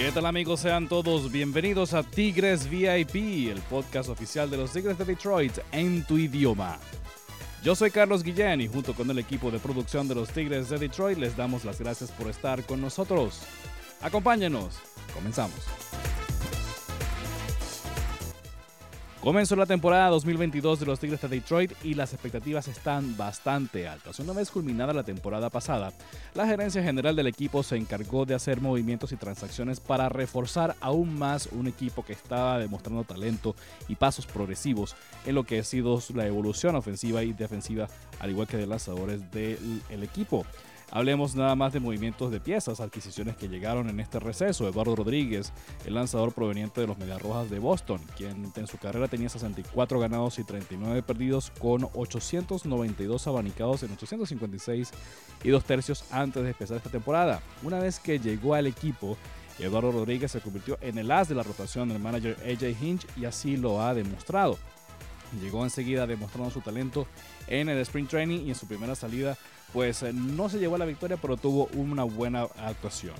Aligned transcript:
¿Qué 0.00 0.10
tal 0.12 0.24
amigos? 0.24 0.60
Sean 0.60 0.88
todos 0.88 1.30
bienvenidos 1.30 1.92
a 1.92 2.02
Tigres 2.02 2.70
VIP, 2.70 3.50
el 3.50 3.60
podcast 3.68 4.08
oficial 4.08 4.48
de 4.48 4.56
los 4.56 4.72
Tigres 4.72 4.96
de 4.96 5.04
Detroit 5.04 5.58
en 5.72 6.06
tu 6.06 6.16
idioma. 6.16 6.78
Yo 7.62 7.74
soy 7.74 7.90
Carlos 7.90 8.22
Guillén 8.22 8.62
y 8.62 8.66
junto 8.66 8.94
con 8.94 9.10
el 9.10 9.18
equipo 9.18 9.50
de 9.50 9.58
producción 9.58 10.08
de 10.08 10.14
los 10.14 10.30
Tigres 10.30 10.70
de 10.70 10.78
Detroit 10.78 11.18
les 11.18 11.36
damos 11.36 11.66
las 11.66 11.78
gracias 11.78 12.10
por 12.12 12.28
estar 12.28 12.64
con 12.64 12.80
nosotros. 12.80 13.42
Acompáñenos, 14.00 14.78
comenzamos. 15.12 15.60
Comenzó 19.22 19.54
la 19.54 19.66
temporada 19.66 20.08
2022 20.08 20.80
de 20.80 20.86
los 20.86 20.98
Tigres 20.98 21.20
de 21.20 21.28
Detroit 21.28 21.72
y 21.84 21.92
las 21.92 22.14
expectativas 22.14 22.68
están 22.68 23.18
bastante 23.18 23.86
altas. 23.86 24.18
Una 24.18 24.32
vez 24.32 24.50
culminada 24.50 24.94
la 24.94 25.02
temporada 25.02 25.50
pasada, 25.50 25.92
la 26.34 26.46
gerencia 26.46 26.82
general 26.82 27.14
del 27.14 27.26
equipo 27.26 27.62
se 27.62 27.76
encargó 27.76 28.24
de 28.24 28.34
hacer 28.34 28.62
movimientos 28.62 29.12
y 29.12 29.16
transacciones 29.16 29.78
para 29.78 30.08
reforzar 30.08 30.74
aún 30.80 31.18
más 31.18 31.50
un 31.52 31.66
equipo 31.66 32.02
que 32.02 32.14
estaba 32.14 32.58
demostrando 32.58 33.04
talento 33.04 33.54
y 33.88 33.96
pasos 33.96 34.24
progresivos 34.24 34.96
en 35.26 35.34
lo 35.34 35.44
que 35.44 35.58
ha 35.58 35.64
sido 35.64 36.00
la 36.14 36.26
evolución 36.26 36.74
ofensiva 36.74 37.22
y 37.22 37.34
defensiva, 37.34 37.88
al 38.20 38.30
igual 38.30 38.48
que 38.48 38.56
de 38.56 38.66
lanzadores 38.66 39.30
del 39.30 40.02
equipo. 40.02 40.46
Hablemos 40.92 41.36
nada 41.36 41.54
más 41.54 41.72
de 41.72 41.78
movimientos 41.78 42.32
de 42.32 42.40
piezas, 42.40 42.80
adquisiciones 42.80 43.36
que 43.36 43.48
llegaron 43.48 43.88
en 43.88 44.00
este 44.00 44.18
receso. 44.18 44.68
Eduardo 44.68 44.96
Rodríguez, 44.96 45.52
el 45.86 45.94
lanzador 45.94 46.32
proveniente 46.32 46.80
de 46.80 46.88
los 46.88 46.98
Medias 46.98 47.22
Rojas 47.22 47.48
de 47.48 47.60
Boston, 47.60 48.00
quien 48.16 48.52
en 48.56 48.66
su 48.66 48.76
carrera 48.78 49.06
tenía 49.06 49.28
64 49.28 50.00
ganados 50.00 50.38
y 50.40 50.44
39 50.44 51.02
perdidos 51.02 51.52
con 51.60 51.88
892 51.94 53.26
abanicados 53.28 53.82
en 53.84 53.92
856 53.92 54.90
y 55.44 55.48
dos 55.50 55.64
tercios 55.64 56.04
antes 56.10 56.42
de 56.42 56.50
empezar 56.50 56.76
esta 56.78 56.90
temporada. 56.90 57.40
Una 57.62 57.78
vez 57.78 58.00
que 58.00 58.18
llegó 58.18 58.54
al 58.54 58.66
equipo, 58.66 59.16
Eduardo 59.60 59.92
Rodríguez 59.92 60.32
se 60.32 60.40
convirtió 60.40 60.78
en 60.80 60.98
el 60.98 61.10
as 61.10 61.28
de 61.28 61.34
la 61.34 61.42
rotación 61.42 61.88
del 61.88 62.00
manager 62.00 62.36
AJ 62.44 62.82
Hinch 62.82 63.06
y 63.16 63.26
así 63.26 63.56
lo 63.56 63.80
ha 63.80 63.94
demostrado. 63.94 64.58
Llegó 65.40 65.64
enseguida 65.64 66.06
demostrando 66.06 66.50
su 66.50 66.60
talento 66.60 67.06
en 67.46 67.68
el 67.68 67.78
sprint 67.78 68.10
training 68.10 68.46
y 68.46 68.48
en 68.50 68.54
su 68.54 68.66
primera 68.66 68.94
salida 68.94 69.36
pues 69.72 70.02
eh, 70.02 70.12
no 70.12 70.48
se 70.48 70.58
llevó 70.58 70.76
a 70.76 70.78
la 70.78 70.84
victoria, 70.84 71.16
pero 71.16 71.36
tuvo 71.36 71.68
una 71.74 72.04
buena 72.04 72.42
actuación. 72.42 73.14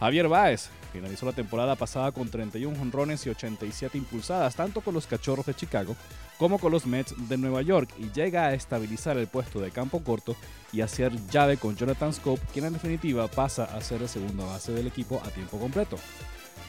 Javier 0.00 0.26
Báez 0.26 0.68
finalizó 0.92 1.26
la 1.26 1.32
temporada 1.32 1.76
pasada 1.76 2.10
con 2.10 2.28
31 2.28 2.80
honrones 2.80 3.24
y 3.24 3.30
87 3.30 3.98
impulsadas, 3.98 4.56
tanto 4.56 4.80
con 4.80 4.94
los 4.94 5.06
Cachorros 5.06 5.46
de 5.46 5.54
Chicago 5.54 5.94
como 6.38 6.58
con 6.58 6.72
los 6.72 6.86
Mets 6.86 7.14
de 7.28 7.36
Nueva 7.36 7.62
York, 7.62 7.88
y 7.98 8.10
llega 8.10 8.46
a 8.46 8.54
estabilizar 8.54 9.16
el 9.16 9.28
puesto 9.28 9.60
de 9.60 9.70
campo 9.70 10.02
corto 10.02 10.34
y 10.72 10.80
hacer 10.80 11.12
llave 11.28 11.56
con 11.56 11.76
Jonathan 11.76 12.12
Scope, 12.12 12.42
quien 12.52 12.64
en 12.64 12.72
definitiva 12.72 13.28
pasa 13.28 13.64
a 13.64 13.80
ser 13.80 14.02
el 14.02 14.08
segundo 14.08 14.46
base 14.46 14.72
del 14.72 14.88
equipo 14.88 15.22
a 15.24 15.30
tiempo 15.30 15.58
completo. 15.58 15.98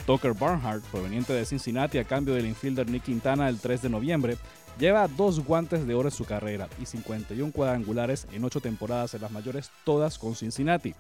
Tucker 0.06 0.34
Barnhart, 0.34 0.84
proveniente 0.92 1.34
de 1.34 1.46
Cincinnati 1.46 1.98
a 1.98 2.04
cambio 2.04 2.36
del 2.36 2.46
infielder 2.46 2.88
Nick 2.88 3.04
Quintana 3.04 3.50
el 3.50 3.60
3 3.60 3.82
de 3.82 3.90
noviembre, 3.90 4.38
Lleva 4.80 5.08
dos 5.08 5.46
guantes 5.46 5.86
de 5.86 5.94
oro 5.94 6.10
en 6.10 6.16
su 6.16 6.26
carrera 6.26 6.68
y 6.82 6.86
51 6.86 7.52
cuadrangulares 7.52 8.28
en 8.34 8.44
ocho 8.44 8.60
temporadas 8.60 9.14
en 9.14 9.22
las 9.22 9.32
mayores, 9.32 9.72
todas 9.86 10.18
con 10.18 10.36
Cincinnati. 10.36 10.96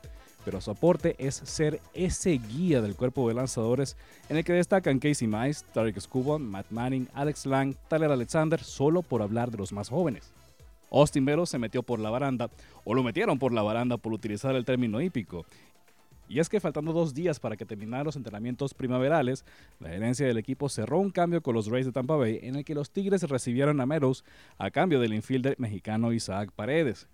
Pero 0.45 0.61
su 0.61 0.71
aporte 0.71 1.15
es 1.17 1.35
ser 1.35 1.81
ese 1.93 2.31
guía 2.31 2.81
del 2.81 2.95
cuerpo 2.95 3.27
de 3.27 3.33
lanzadores 3.33 3.97
en 4.29 4.37
el 4.37 4.43
que 4.43 4.53
destacan 4.53 4.99
Casey 4.99 5.27
Mize, 5.27 5.65
Tarek 5.73 5.99
Skubon, 5.99 6.45
Matt 6.45 6.67
Manning, 6.69 7.07
Alex 7.13 7.47
Lang, 7.47 7.75
Tyler 7.87 8.11
Alexander, 8.11 8.61
solo 8.61 9.01
por 9.01 9.21
hablar 9.21 9.49
de 9.49 9.57
los 9.57 9.73
más 9.73 9.89
jóvenes. 9.89 10.31
Austin 10.91 11.25
Vero 11.25 11.47
se 11.47 11.57
metió 11.57 11.81
por 11.81 11.99
la 11.99 12.11
baranda, 12.11 12.51
o 12.83 12.93
lo 12.93 13.01
metieron 13.01 13.39
por 13.39 13.53
la 13.53 13.63
baranda 13.63 13.97
por 13.97 14.13
utilizar 14.13 14.55
el 14.55 14.65
término 14.65 15.01
hípico, 15.01 15.45
y 16.33 16.39
es 16.39 16.49
que 16.49 16.59
faltando 16.59 16.93
dos 16.93 17.13
días 17.13 17.39
para 17.39 17.55
que 17.55 17.63
terminaran 17.63 18.07
los 18.07 18.15
entrenamientos 18.15 18.73
primaverales, 18.73 19.45
la 19.79 19.89
gerencia 19.89 20.25
del 20.25 20.39
equipo 20.39 20.67
cerró 20.67 20.97
un 20.97 21.11
cambio 21.11 21.43
con 21.43 21.53
los 21.53 21.67
Rays 21.67 21.85
de 21.85 21.91
Tampa 21.91 22.15
Bay 22.15 22.39
en 22.41 22.55
el 22.55 22.65
que 22.65 22.73
los 22.73 22.89
Tigres 22.89 23.21
recibieron 23.29 23.79
a 23.79 23.85
Meadows 23.85 24.25
a 24.57 24.71
cambio 24.71 24.99
del 24.99 25.13
infielder 25.13 25.53
mexicano 25.59 26.11
Isaac 26.11 26.51
Paredes. 26.55 27.07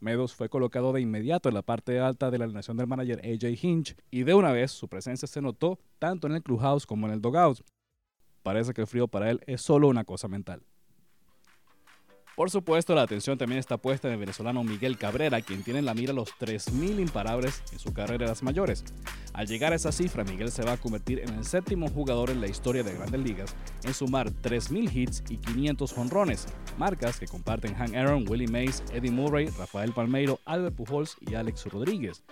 Meadows 0.00 0.34
fue 0.34 0.50
colocado 0.50 0.92
de 0.92 1.00
inmediato 1.00 1.48
en 1.48 1.54
la 1.54 1.62
parte 1.62 1.98
alta 1.98 2.30
de 2.30 2.36
la 2.36 2.44
alineación 2.44 2.76
del 2.76 2.86
manager 2.86 3.20
AJ 3.20 3.64
Hinch 3.64 3.96
y 4.10 4.24
de 4.24 4.34
una 4.34 4.52
vez 4.52 4.70
su 4.70 4.86
presencia 4.86 5.26
se 5.26 5.40
notó 5.40 5.78
tanto 5.98 6.26
en 6.26 6.34
el 6.34 6.42
clubhouse 6.42 6.84
como 6.84 7.06
en 7.06 7.14
el 7.14 7.22
dugout. 7.22 7.60
Parece 8.42 8.74
que 8.74 8.82
el 8.82 8.86
frío 8.86 9.08
para 9.08 9.30
él 9.30 9.40
es 9.46 9.62
solo 9.62 9.88
una 9.88 10.04
cosa 10.04 10.28
mental. 10.28 10.60
Por 12.38 12.50
supuesto, 12.50 12.94
la 12.94 13.02
atención 13.02 13.36
también 13.36 13.58
está 13.58 13.78
puesta 13.78 14.06
en 14.06 14.14
el 14.14 14.20
venezolano 14.20 14.62
Miguel 14.62 14.96
Cabrera, 14.96 15.40
quien 15.40 15.64
tiene 15.64 15.80
en 15.80 15.84
la 15.84 15.92
mira 15.92 16.12
los 16.12 16.28
3.000 16.38 17.00
imparables 17.00 17.64
en 17.72 17.80
su 17.80 17.92
carrera 17.92 18.26
de 18.26 18.30
las 18.30 18.44
mayores. 18.44 18.84
Al 19.32 19.48
llegar 19.48 19.72
a 19.72 19.74
esa 19.74 19.90
cifra, 19.90 20.22
Miguel 20.22 20.52
se 20.52 20.62
va 20.62 20.74
a 20.74 20.76
convertir 20.76 21.18
en 21.18 21.30
el 21.30 21.44
séptimo 21.44 21.88
jugador 21.88 22.30
en 22.30 22.40
la 22.40 22.46
historia 22.46 22.84
de 22.84 22.94
grandes 22.94 23.20
ligas 23.20 23.56
en 23.82 23.92
sumar 23.92 24.30
3.000 24.30 24.94
hits 24.94 25.24
y 25.28 25.38
500 25.38 25.98
honrones, 25.98 26.46
marcas 26.78 27.18
que 27.18 27.26
comparten 27.26 27.74
Hank 27.74 27.96
Aaron, 27.96 28.24
Willie 28.28 28.46
Mays, 28.46 28.84
Eddie 28.92 29.10
Murray, 29.10 29.48
Rafael 29.58 29.92
Palmeiro, 29.92 30.38
Albert 30.44 30.76
Pujols 30.76 31.16
y 31.20 31.34
Alex 31.34 31.64
Rodríguez. 31.64 32.22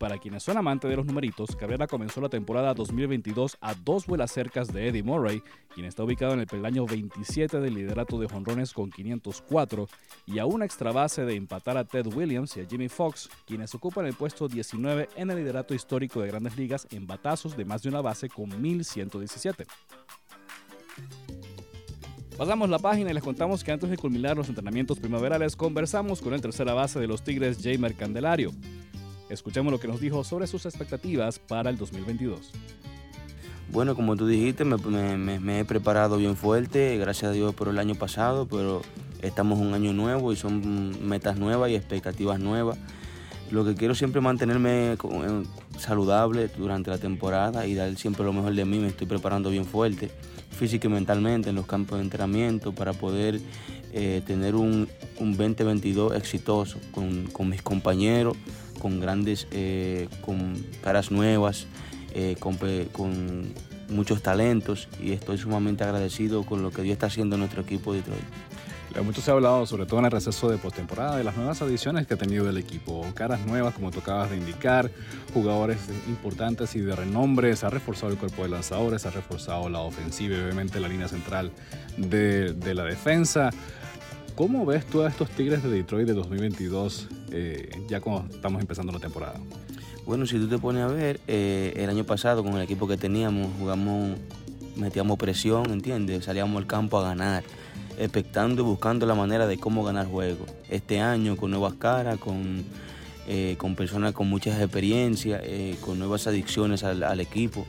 Para 0.00 0.16
quienes 0.16 0.44
son 0.44 0.56
amantes 0.56 0.88
de 0.88 0.96
los 0.96 1.04
numeritos, 1.04 1.54
Cabrera 1.54 1.86
comenzó 1.86 2.22
la 2.22 2.30
temporada 2.30 2.72
2022 2.72 3.58
a 3.60 3.74
dos 3.74 4.06
vuelas 4.06 4.32
cercas 4.32 4.72
de 4.72 4.88
Eddie 4.88 5.02
Murray, 5.02 5.42
quien 5.74 5.84
está 5.84 6.02
ubicado 6.02 6.32
en 6.32 6.40
el 6.40 6.46
peldaño 6.46 6.86
27 6.86 7.60
del 7.60 7.74
liderato 7.74 8.18
de 8.18 8.26
jonrones 8.26 8.72
con 8.72 8.90
504, 8.90 9.88
y 10.24 10.38
a 10.38 10.46
una 10.46 10.64
extra 10.64 10.90
base 10.90 11.26
de 11.26 11.34
empatar 11.34 11.76
a 11.76 11.84
Ted 11.84 12.06
Williams 12.06 12.56
y 12.56 12.60
a 12.60 12.66
Jimmy 12.66 12.88
Fox, 12.88 13.28
quienes 13.46 13.74
ocupan 13.74 14.06
el 14.06 14.14
puesto 14.14 14.48
19 14.48 15.10
en 15.16 15.30
el 15.30 15.36
liderato 15.36 15.74
histórico 15.74 16.22
de 16.22 16.28
grandes 16.28 16.56
ligas 16.56 16.88
en 16.92 17.06
batazos 17.06 17.54
de 17.54 17.66
más 17.66 17.82
de 17.82 17.90
una 17.90 18.00
base 18.00 18.30
con 18.30 18.58
1117. 18.58 19.66
Pasamos 22.38 22.70
la 22.70 22.78
página 22.78 23.10
y 23.10 23.12
les 23.12 23.22
contamos 23.22 23.62
que 23.62 23.70
antes 23.70 23.90
de 23.90 23.98
culminar 23.98 24.34
los 24.34 24.48
entrenamientos 24.48 24.98
primaverales 24.98 25.56
conversamos 25.56 26.22
con 26.22 26.32
el 26.32 26.40
tercera 26.40 26.72
base 26.72 26.98
de 26.98 27.06
los 27.06 27.22
Tigres, 27.22 27.58
Jamer 27.62 27.94
Candelario. 27.94 28.50
Escuchemos 29.30 29.72
lo 29.72 29.78
que 29.78 29.86
nos 29.86 30.00
dijo 30.00 30.24
sobre 30.24 30.48
sus 30.48 30.66
expectativas 30.66 31.38
para 31.38 31.70
el 31.70 31.78
2022. 31.78 32.50
Bueno, 33.70 33.94
como 33.94 34.16
tú 34.16 34.26
dijiste, 34.26 34.64
me, 34.64 35.60
he 35.60 35.64
preparado 35.64 36.16
bien 36.16 36.36
fuerte, 36.36 36.98
gracias 36.98 37.30
a 37.30 37.32
Dios 37.32 37.54
por 37.54 37.68
el 37.68 37.78
año 37.78 37.94
pasado, 37.94 38.48
pero 38.48 38.82
estamos 39.22 39.60
un 39.60 39.72
año 39.72 39.92
nuevo 39.92 40.32
y 40.32 40.36
son 40.36 41.06
metas 41.06 41.38
nuevas 41.38 41.70
y 41.70 41.76
expectativas 41.76 42.40
nuevas. 42.40 42.76
Lo 43.52 43.64
que 43.64 43.76
quiero 43.76 43.94
siempre 43.94 44.18
es 44.18 44.24
mantenerme 44.24 44.94
eh, 44.94 44.96
saludable 45.78 46.48
durante 46.48 46.90
la 46.90 46.98
temporada 46.98 47.66
y 47.66 47.74
dar 47.74 47.94
siempre 47.96 48.24
lo 48.24 48.32
mejor 48.32 48.54
de 48.54 48.64
mí. 48.64 48.80
Me 48.80 48.88
estoy 48.88 49.06
preparando 49.06 49.50
bien 49.50 49.64
fuerte, 49.64 50.10
física 50.50 50.88
y 50.88 50.90
mentalmente 50.90 51.50
en 51.50 51.54
los 51.54 51.66
campos 51.66 51.98
de 51.98 52.04
entrenamiento 52.04 52.72
para 52.72 52.92
poder 52.92 53.40
eh, 53.92 54.22
tener 54.26 54.56
un, 54.56 54.88
2022 55.20 56.16
exitoso 56.16 56.78
con 56.92 57.48
mis 57.48 57.62
compañeros, 57.62 58.36
con 58.80 58.98
grandes, 58.98 59.46
eh, 59.52 60.08
con 60.22 60.56
caras 60.82 61.12
nuevas, 61.12 61.66
eh, 62.14 62.34
con, 62.40 63.54
muchos 63.88 64.22
talentos 64.22 64.88
y 65.02 65.10
estoy 65.10 65.36
sumamente 65.36 65.82
agradecido 65.82 66.44
con 66.44 66.62
lo 66.62 66.70
que 66.70 66.82
Dios 66.82 66.92
está 66.92 67.06
haciendo 67.06 67.34
en 67.34 67.40
nuestro 67.40 67.62
equipo 67.62 67.92
de 67.92 67.98
Detroit. 67.98 69.04
Mucho 69.04 69.20
se 69.20 69.30
ha 69.30 69.34
hablado, 69.34 69.66
sobre 69.66 69.84
todo 69.84 69.98
en 69.98 70.06
el 70.06 70.12
receso 70.12 70.48
de 70.48 70.58
postemporada, 70.58 71.16
de 71.16 71.24
las 71.24 71.36
nuevas 71.36 71.60
adiciones 71.62 72.06
que 72.06 72.14
ha 72.14 72.16
tenido 72.16 72.48
el 72.48 72.56
equipo. 72.56 73.04
Caras 73.14 73.44
nuevas, 73.46 73.74
como 73.74 73.90
tú 73.90 73.98
acabas 74.00 74.30
de 74.30 74.36
indicar, 74.36 74.90
jugadores 75.32 75.78
importantes 76.08 76.74
y 76.76 76.80
de 76.80 76.94
renombre. 76.94 77.54
Se 77.56 77.66
ha 77.66 77.70
reforzado 77.70 78.12
el 78.12 78.18
cuerpo 78.18 78.42
de 78.42 78.50
lanzadores, 78.50 79.02
se 79.02 79.08
ha 79.08 79.10
reforzado 79.10 79.68
la 79.68 79.80
ofensiva 79.80 80.36
y 80.36 80.40
obviamente 80.40 80.78
la 80.80 80.88
línea 80.88 81.08
central 81.08 81.50
de, 81.96 82.52
de 82.52 82.74
la 82.74 82.84
defensa. 82.84 83.50
¿Cómo 84.34 84.64
ves 84.64 84.86
tú 84.86 85.02
a 85.02 85.08
estos 85.08 85.30
Tigres 85.30 85.62
de 85.62 85.70
Detroit 85.70 86.06
de 86.06 86.14
2022 86.14 87.08
eh, 87.30 87.70
ya 87.88 88.00
cuando 88.00 88.34
estamos 88.34 88.60
empezando 88.60 88.92
la 88.92 88.98
temporada? 88.98 89.40
Bueno, 90.06 90.26
si 90.26 90.38
tú 90.38 90.48
te 90.48 90.58
pones 90.58 90.82
a 90.82 90.88
ver, 90.88 91.20
eh, 91.28 91.72
el 91.76 91.90
año 91.90 92.04
pasado 92.04 92.42
con 92.42 92.54
el 92.54 92.62
equipo 92.62 92.88
que 92.88 92.96
teníamos 92.96 93.48
jugamos, 93.58 94.18
metíamos 94.76 95.18
presión, 95.18 95.70
¿entiendes? 95.70 96.24
Salíamos 96.24 96.56
al 96.56 96.66
campo 96.66 96.98
a 96.98 97.02
ganar, 97.02 97.44
expectando 97.98 98.62
y 98.62 98.64
buscando 98.64 99.06
la 99.06 99.14
manera 99.14 99.46
de 99.46 99.58
cómo 99.58 99.84
ganar 99.84 100.06
juegos. 100.06 100.50
Este 100.68 101.00
año 101.00 101.36
con 101.36 101.50
nuevas 101.50 101.74
caras, 101.74 102.18
con, 102.18 102.64
eh, 103.28 103.54
con 103.58 103.76
personas 103.76 104.12
con 104.12 104.28
muchas 104.28 104.60
experiencias, 104.60 105.42
con 105.80 105.98
nuevas 105.98 106.26
adicciones 106.26 106.82
al, 106.82 107.02
al, 107.02 107.20
equipo, 107.20 107.66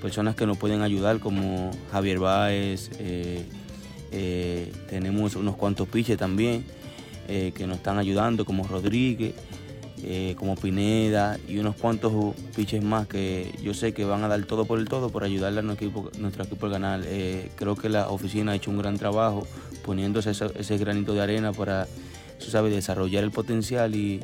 personas 0.00 0.36
que 0.36 0.46
nos 0.46 0.58
pueden 0.58 0.82
ayudar 0.82 1.18
como 1.18 1.70
Javier 1.90 2.18
Báez, 2.18 2.90
eh, 4.12 4.72
tenemos 4.88 5.36
unos 5.36 5.56
cuantos 5.56 5.86
piches 5.86 6.18
también 6.18 6.64
eh, 7.32 7.52
que 7.54 7.64
nos 7.64 7.76
están 7.76 7.96
ayudando, 7.96 8.44
como 8.44 8.66
Rodríguez, 8.66 9.34
eh, 10.02 10.34
como 10.36 10.56
Pineda 10.56 11.38
y 11.46 11.58
unos 11.58 11.76
cuantos 11.76 12.34
piches 12.56 12.82
más 12.82 13.06
que 13.06 13.54
yo 13.62 13.72
sé 13.72 13.94
que 13.94 14.04
van 14.04 14.24
a 14.24 14.28
dar 14.28 14.42
todo 14.46 14.64
por 14.64 14.80
el 14.80 14.88
todo 14.88 15.10
por 15.10 15.22
ayudarle 15.22 15.60
a 15.60 15.62
nuestro 15.62 15.86
equipo, 15.86 16.10
nuestro 16.18 16.42
equipo 16.42 16.66
a 16.66 16.70
ganar. 16.70 17.02
creo 17.54 17.76
que 17.76 17.88
la 17.88 18.08
oficina 18.08 18.50
ha 18.50 18.56
hecho 18.56 18.72
un 18.72 18.78
gran 18.78 18.98
trabajo 18.98 19.46
poniéndose 19.84 20.32
ese, 20.32 20.78
granito 20.78 21.14
de 21.14 21.20
arena 21.20 21.52
para 21.52 21.86
sabe, 22.40 22.68
desarrollar 22.68 23.22
el 23.22 23.30
potencial 23.30 23.94
y 23.94 24.20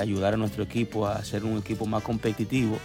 ayudar 0.00 0.34
a 0.34 0.36
nuestro 0.36 0.64
equipo 0.64 1.06
a 1.06 1.22
ser 1.22 1.44
un 1.44 1.58
equipo 1.58 1.86
más 1.86 2.02
competitivo 2.02 2.78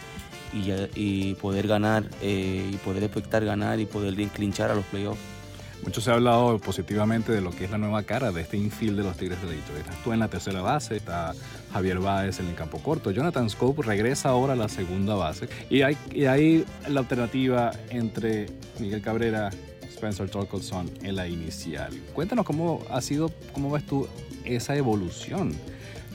y, 0.54 1.34
poder 1.42 1.68
ganar 1.68 2.04
y 2.22 2.75
poder 2.86 3.04
expectar 3.04 3.44
ganar 3.44 3.80
y 3.80 3.88
poder 3.88 4.13
clinchar 4.30 4.69
a 4.69 4.75
los 4.75 4.86
playoffs. 4.86 5.38
Mucho 5.84 6.02
se 6.02 6.12
ha 6.12 6.16
hablado 6.16 6.60
positivamente 6.60 7.31
de 7.31 7.42
lo 7.42 7.52
que 7.52 7.66
es 7.66 7.72
la 7.72 7.78
nueva 7.78 8.04
cara 8.04 8.31
de 8.31 8.42
este 8.42 8.58
infield 8.58 8.98
de 8.98 9.04
los 9.04 9.16
Tigres 9.16 9.42
de 9.42 9.48
Detroit. 9.48 9.80
Estás 9.80 10.04
tú 10.04 10.12
en 10.12 10.20
la 10.20 10.28
tercera 10.28 10.62
base, 10.62 10.98
está 10.98 11.34
Javier 11.72 12.00
Báez 12.00 12.40
en 12.40 12.48
el 12.48 12.56
campo 12.56 12.80
corto. 12.80 13.12
Jonathan 13.12 13.50
Scope 13.50 13.81
regresa 13.84 14.30
ahora 14.30 14.54
a 14.54 14.56
la 14.56 14.68
segunda 14.68 15.16
base. 15.16 15.48
Y 15.70 15.81
hay, 15.81 15.98
y 16.12 16.26
hay 16.26 16.66
la 16.88 17.00
alternativa 17.00 17.72
entre 17.90 18.48
Miguel 18.80 19.02
Cabrera, 19.02 19.50
Spencer 19.90 20.30
Torkelson 20.30 20.90
en 21.02 21.16
la 21.16 21.28
inicial. 21.28 21.92
Cuéntanos 22.14 22.46
cómo 22.46 22.82
ha 22.90 23.02
sido, 23.02 23.32
cómo 23.54 23.72
ves 23.72 23.86
tú 23.86 24.08
esa 24.44 24.75
evolución 24.75 25.54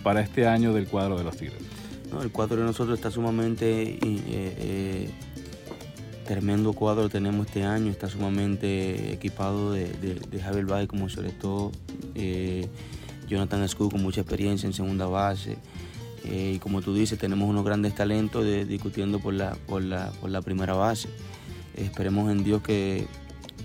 para 0.02 0.20
este 0.20 0.46
año 0.46 0.72
del 0.72 0.87
cuadro 0.87 1.17
de 1.17 1.25
los 1.25 1.37
Tigres. 1.37 1.62
No, 2.12 2.22
el 2.22 2.31
cuadro 2.31 2.56
de 2.56 2.64
nosotros 2.64 2.99
está 2.99 3.10
sumamente 3.10 3.82
eh, 3.82 3.99
eh, 4.02 5.10
tremendo 6.24 6.72
cuadro 6.72 7.08
tenemos 7.08 7.46
este 7.46 7.64
año, 7.64 7.90
está 7.90 8.08
sumamente 8.08 9.12
equipado 9.12 9.72
de, 9.72 10.18
Javier 10.42 10.66
Valle 10.66 10.88
como 10.88 11.08
sobre 11.08 11.30
todo, 11.30 11.70
eh, 12.14 12.66
Jonathan 13.28 13.68
Scoop 13.68 13.92
con 13.92 14.02
mucha 14.02 14.22
experiencia 14.22 14.66
en 14.66 14.72
segunda 14.72 15.06
base. 15.06 15.56
Eh, 16.24 16.54
y 16.56 16.58
como 16.58 16.80
tú 16.80 16.94
dices, 16.94 17.18
tenemos 17.18 17.48
unos 17.48 17.64
grandes 17.64 17.94
talentos 17.94 18.44
discutiendo 18.66 19.20
por 19.20 19.34
la, 19.34 19.56
por, 19.66 19.82
la, 19.82 20.42
primera 20.42 20.72
base. 20.74 21.08
esperemos 21.76 22.30
en 22.32 22.42
Dios 22.42 22.62
que 22.62 23.06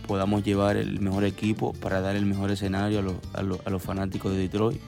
podamos 0.07 0.43
llevar 0.43 0.75
el 0.75 0.99
mejor 0.99 1.23
equipo 1.23 1.73
para 1.73 2.01
dar 2.01 2.15
el 2.15 2.25
mejor 2.25 2.51
escenario 2.51 3.19
a 3.33 3.41
los, 3.41 3.81
fanáticos 3.81 4.33
de 4.33 4.39
Detroit 4.39 4.79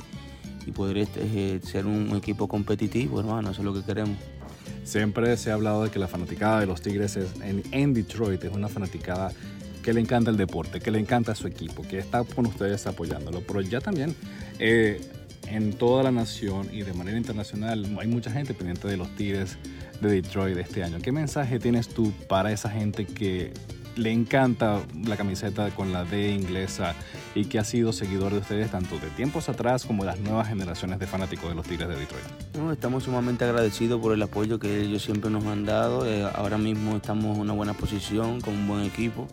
y 0.65 0.71
poder 0.71 0.97
este, 0.97 1.21
eh, 1.23 1.59
ser 1.63 1.85
un 1.85 2.15
equipo 2.15 2.47
competitivo, 2.47 3.19
hermano, 3.19 3.51
eso 3.51 3.61
es 3.61 3.65
lo 3.65 3.73
que 3.73 3.83
queremos. 3.83 4.17
Siempre 4.83 5.37
se 5.37 5.51
ha 5.51 5.53
hablado 5.53 5.83
de 5.83 5.89
que 5.89 5.99
la 5.99 6.07
fanaticada 6.07 6.59
de 6.59 6.65
los 6.65 6.81
Tigres 6.81 7.17
en, 7.41 7.93
Detroit 7.93 8.43
es 8.43 8.51
una 8.51 8.67
fanaticada 8.67 9.31
que 9.83 9.93
le 9.93 10.01
encanta 10.01 10.31
el 10.31 10.37
deporte, 10.37 10.79
que 10.79 10.91
le 10.91 10.99
encanta 10.99 11.33
su 11.35 11.47
equipo, 11.47 11.83
que 11.83 11.99
está 11.99 12.23
con 12.23 12.45
ustedes 12.45 12.85
apoyándolo. 12.87 13.41
Pero 13.41 13.61
ya 13.61 13.79
también 13.79 14.15
eh, 14.59 15.01
en 15.47 15.73
toda 15.73 16.03
la 16.03 16.11
nación 16.11 16.69
y 16.71 16.83
de 16.83 16.93
manera 16.93 17.17
internacional 17.17 17.97
hay 17.99 18.07
mucha 18.07 18.31
gente 18.31 18.53
pendiente 18.53 18.87
de 18.87 18.97
los 18.97 19.15
Tigres 19.15 19.57
de 20.01 20.09
Detroit 20.09 20.57
este 20.57 20.83
año. 20.83 20.99
¿Qué 21.01 21.11
mensaje 21.11 21.59
tienes 21.59 21.87
tú 21.87 22.11
para 22.27 22.51
esa 22.51 22.69
gente 22.69 23.05
que 23.05 23.53
le 23.95 24.11
encanta 24.11 24.79
la 25.05 25.17
camiseta 25.17 25.69
con 25.71 25.91
la 25.93 26.05
D 26.05 26.31
inglesa 26.31 26.95
y 27.35 27.45
que 27.45 27.59
ha 27.59 27.63
sido 27.63 27.93
seguidor 27.93 28.31
de 28.31 28.39
ustedes 28.39 28.71
tanto 28.71 28.95
de 28.99 29.09
tiempos 29.09 29.49
atrás 29.49 29.85
como 29.85 30.03
de 30.03 30.11
las 30.11 30.19
nuevas 30.19 30.47
generaciones 30.47 30.99
de 30.99 31.07
fanáticos 31.07 31.49
de 31.49 31.55
los 31.55 31.65
Tigres 31.65 31.89
de 31.89 31.95
Detroit. 31.95 32.25
estamos 32.71 33.03
sumamente 33.03 33.45
agradecidos 33.45 34.01
por 34.01 34.13
el 34.13 34.21
apoyo 34.21 34.59
que 34.59 34.81
ellos 34.81 35.01
siempre 35.01 35.29
nos 35.29 35.45
han 35.45 35.65
dado. 35.65 36.05
Eh, 36.05 36.23
ahora 36.35 36.57
mismo 36.57 36.95
estamos 36.95 37.35
en 37.35 37.41
una 37.41 37.53
buena 37.53 37.73
posición, 37.73 38.41
con 38.41 38.53
un 38.55 38.67
buen 38.67 38.83
equipo. 38.83 39.27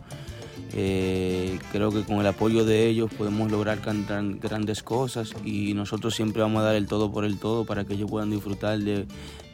Eh, 0.75 1.59
creo 1.73 1.91
que 1.91 2.03
con 2.03 2.19
el 2.19 2.27
apoyo 2.27 2.65
de 2.65 2.87
ellos 2.89 3.11
podemos 3.17 3.51
lograr 3.51 3.81
grandes 3.81 4.83
cosas 4.83 5.35
y 5.45 5.73
nosotros 5.73 6.15
siempre 6.15 6.43
vamos 6.43 6.61
a 6.61 6.67
dar 6.67 6.75
el 6.75 6.87
todo 6.87 7.11
por 7.11 7.25
el 7.25 7.39
todo 7.39 7.65
para 7.65 7.85
que 7.85 7.95
ellos 7.95 8.11
puedan 8.11 8.31
disfrutar 8.31 8.79
de, 8.79 9.07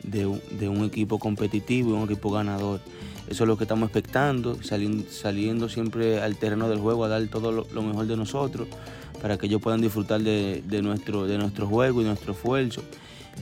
de 0.02 0.68
un 0.68 0.84
equipo 0.84 1.18
competitivo 1.18 1.90
y 1.90 1.92
un 1.92 2.04
equipo 2.04 2.30
ganador. 2.30 2.80
Eso 3.28 3.44
es 3.44 3.48
lo 3.48 3.56
que 3.56 3.64
estamos 3.64 3.88
expectando, 3.88 4.62
saliendo, 4.62 5.10
saliendo 5.10 5.68
siempre 5.68 6.20
al 6.20 6.36
terreno 6.36 6.68
del 6.68 6.78
juego 6.78 7.04
a 7.04 7.08
dar 7.08 7.26
todo 7.28 7.52
lo, 7.52 7.82
mejor 7.82 8.06
de 8.06 8.16
nosotros 8.16 8.68
para 9.20 9.38
que 9.38 9.46
ellos 9.46 9.62
puedan 9.62 9.80
disfrutar 9.80 10.20
de, 10.20 10.62
nuestro, 10.82 11.26
de 11.26 11.38
nuestro 11.38 11.66
juego 11.66 12.02
y 12.02 12.04
nuestro 12.04 12.32
esfuerzo. 12.32 12.82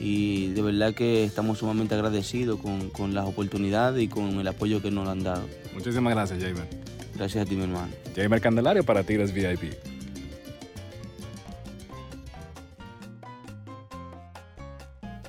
Y 0.00 0.48
de 0.48 0.62
verdad 0.62 0.94
que 0.94 1.24
estamos 1.24 1.58
sumamente 1.58 1.94
agradecidos 1.94 2.60
con, 2.60 2.90
con 2.90 3.14
las 3.14 3.26
oportunidades 3.26 4.02
y 4.02 4.08
con 4.08 4.38
el 4.38 4.46
apoyo 4.46 4.80
que 4.80 4.90
nos 4.90 5.08
han 5.08 5.22
dado. 5.22 5.42
Muchísimas 5.74 6.14
gracias, 6.14 6.42
Jamer. 6.42 6.66
Gracias 7.14 7.44
a 7.44 7.48
ti, 7.48 7.56
mi 7.56 7.64
hermano. 7.64 7.88
Jamer 8.16 8.40
Candelario 8.40 8.84
para 8.84 9.02
Tigres 9.02 9.32
VIP. 9.32 9.91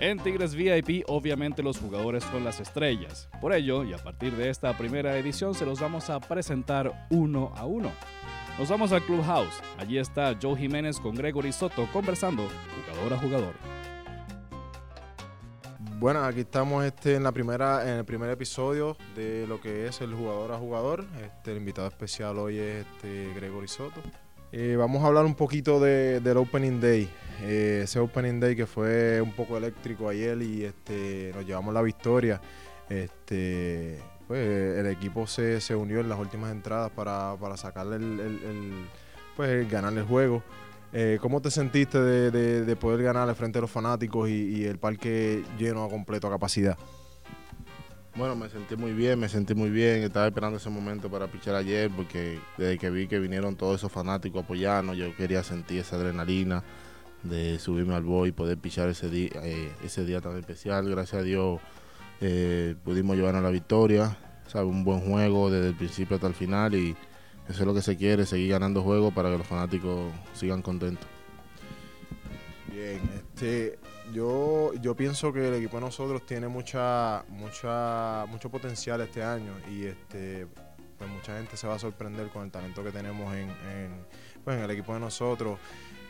En 0.04 0.20
Tigres 0.20 0.54
VIP, 0.54 1.06
obviamente 1.08 1.64
los 1.64 1.80
jugadores 1.80 2.26
son 2.26 2.44
las 2.44 2.60
estrellas. 2.60 3.30
Por 3.40 3.54
ello, 3.54 3.86
y 3.86 3.94
a 3.94 3.98
partir 3.98 4.36
de 4.36 4.50
esta 4.50 4.78
primera 4.78 5.18
edición, 5.18 5.54
se 5.54 5.66
los 5.66 5.80
vamos 5.80 6.10
a 6.10 6.20
presentar 6.20 7.08
uno 7.10 7.54
a 7.56 7.66
uno. 7.66 7.90
Nos 8.60 8.68
vamos 8.68 8.92
al 8.92 9.02
Clubhouse. 9.04 9.62
Allí 9.78 9.98
está 9.98 10.38
Joe 10.42 10.58
Jiménez 10.58 11.00
con 11.00 11.16
Gregory 11.16 11.54
Soto 11.54 11.88
conversando 11.94 12.46
jugador 12.86 13.14
a 13.14 13.18
jugador. 13.18 13.54
Bueno, 16.00 16.26
aquí 16.26 16.42
estamos 16.42 16.84
este, 16.84 17.16
en, 17.16 17.24
la 17.24 17.32
primera, 17.32 17.90
en 17.90 18.00
el 18.00 18.04
primer 18.04 18.30
episodio 18.30 18.98
de 19.16 19.48
lo 19.48 19.62
que 19.62 19.88
es 19.88 20.02
el 20.02 20.14
jugador 20.14 20.52
a 20.52 20.58
jugador. 20.58 21.06
Este, 21.24 21.52
el 21.52 21.60
invitado 21.60 21.88
especial 21.88 22.38
hoy 22.40 22.58
es 22.60 22.86
este, 22.86 23.32
Gregory 23.36 23.70
Soto. 23.70 24.02
Eh, 24.56 24.76
vamos 24.78 25.04
a 25.04 25.08
hablar 25.08 25.26
un 25.26 25.34
poquito 25.34 25.80
del 25.80 26.38
Opening 26.38 26.80
Day. 26.80 27.10
Eh, 27.42 27.82
ese 27.86 27.98
Opening 27.98 28.40
Day 28.40 28.56
que 28.56 28.68
fue 28.68 29.20
un 29.20 29.32
poco 29.32 29.58
eléctrico 29.58 30.08
ayer 30.08 30.40
y 30.44 30.64
este, 30.64 31.32
nos 31.34 31.44
llevamos 31.44 31.74
la 31.74 31.82
victoria. 31.82 32.40
Este, 32.88 34.00
pues, 34.28 34.78
el 34.78 34.86
equipo 34.86 35.26
se, 35.26 35.76
unió 35.76 36.02
en 36.02 36.10
las 36.10 36.20
últimas 36.20 36.52
entradas 36.52 36.92
para, 36.92 37.36
sacarle 37.58 37.96
el, 37.96 38.88
pues, 39.36 39.68
ganar 39.72 39.92
el 39.94 40.04
juego. 40.04 40.44
Eh, 40.94 41.18
¿Cómo 41.20 41.42
te 41.42 41.50
sentiste 41.50 42.00
de, 42.00 42.76
poder 42.76 43.02
ganar 43.02 43.34
frente 43.34 43.58
a 43.58 43.62
los 43.62 43.72
fanáticos 43.72 44.30
y, 44.30 44.58
y 44.60 44.66
el 44.66 44.78
parque 44.78 45.44
lleno 45.58 45.84
a 45.84 45.90
completo 45.90 46.28
a 46.28 46.30
capacidad? 46.30 46.78
Bueno, 48.16 48.36
me 48.36 48.48
sentí 48.48 48.76
muy 48.76 48.94
bien, 48.94 49.20
me 49.20 49.28
sentí 49.28 49.56
muy 49.56 49.72
bien. 49.72 50.04
Estaba 50.04 50.28
esperando 50.28 50.58
ese 50.58 50.70
momento 50.70 51.10
para 51.10 51.28
pichar 51.28 51.56
ayer 51.56 51.90
porque 51.90 52.40
desde 52.60 52.78
que 52.78 52.92
vi 52.92 53.08
que 53.08 53.18
vinieron 53.18 53.56
todos 53.56 53.78
esos 53.78 53.92
fanáticos 53.92 54.44
apoyarnos, 54.44 54.96
yo 54.96 55.16
quería 55.16 55.42
sentir 55.42 55.80
esa 55.80 55.96
adrenalina 55.96 56.64
de 57.24 57.58
subirme 57.58 57.96
al 57.96 58.04
boy 58.04 58.30
y 58.30 58.32
poder 58.32 58.60
pichar 58.60 58.88
ese 58.90 59.10
día, 59.10 59.32
eh, 59.42 59.72
ese 59.84 60.06
día 60.06 60.22
tan 60.22 60.38
especial. 60.38 60.88
Gracias 60.88 61.22
a 61.22 61.24
Dios 61.24 61.60
eh, 62.22 62.76
pudimos 62.84 63.16
llevarnos 63.16 63.42
la 63.42 63.50
victoria. 63.50 64.16
Sabe, 64.46 64.68
un 64.68 64.84
buen 64.84 65.00
juego 65.00 65.50
desde 65.50 65.70
el 65.70 65.76
principio 65.76 66.16
hasta 66.18 66.28
el 66.28 66.36
final 66.36 66.76
y 66.76 66.96
eso 67.50 67.62
es 67.62 67.66
lo 67.66 67.74
que 67.74 67.82
se 67.82 67.98
quiere, 67.98 68.28
seguir 68.28 68.52
ganando 68.52 68.84
juegos 68.84 69.12
para 69.12 69.32
que 69.32 69.40
los 69.40 69.48
fanáticos 69.48 70.12
sigan 70.34 70.62
contentos. 70.62 71.08
Bien, 72.74 73.00
este, 73.16 73.78
yo, 74.14 74.74
yo 74.82 74.96
pienso 74.96 75.32
que 75.32 75.48
el 75.48 75.54
equipo 75.54 75.78
de 75.78 75.82
nosotros 75.82 76.26
tiene 76.26 76.48
mucha, 76.48 77.24
mucha, 77.30 78.26
mucho 78.30 78.50
potencial 78.50 79.00
este 79.02 79.22
año 79.22 79.52
y 79.70 79.84
este, 79.84 80.48
pues 80.98 81.08
mucha 81.08 81.38
gente 81.38 81.56
se 81.56 81.68
va 81.68 81.76
a 81.76 81.80
sorprender 81.80 82.30
con 82.30 82.46
el 82.46 82.52
talento 82.52 82.84
que 82.84 82.90
tenemos 82.90 83.32
en, 83.36 83.48
pues 84.44 84.58
en 84.58 84.64
el 84.64 84.72
equipo 84.72 84.96
de 84.96 85.02
nosotros, 85.02 85.60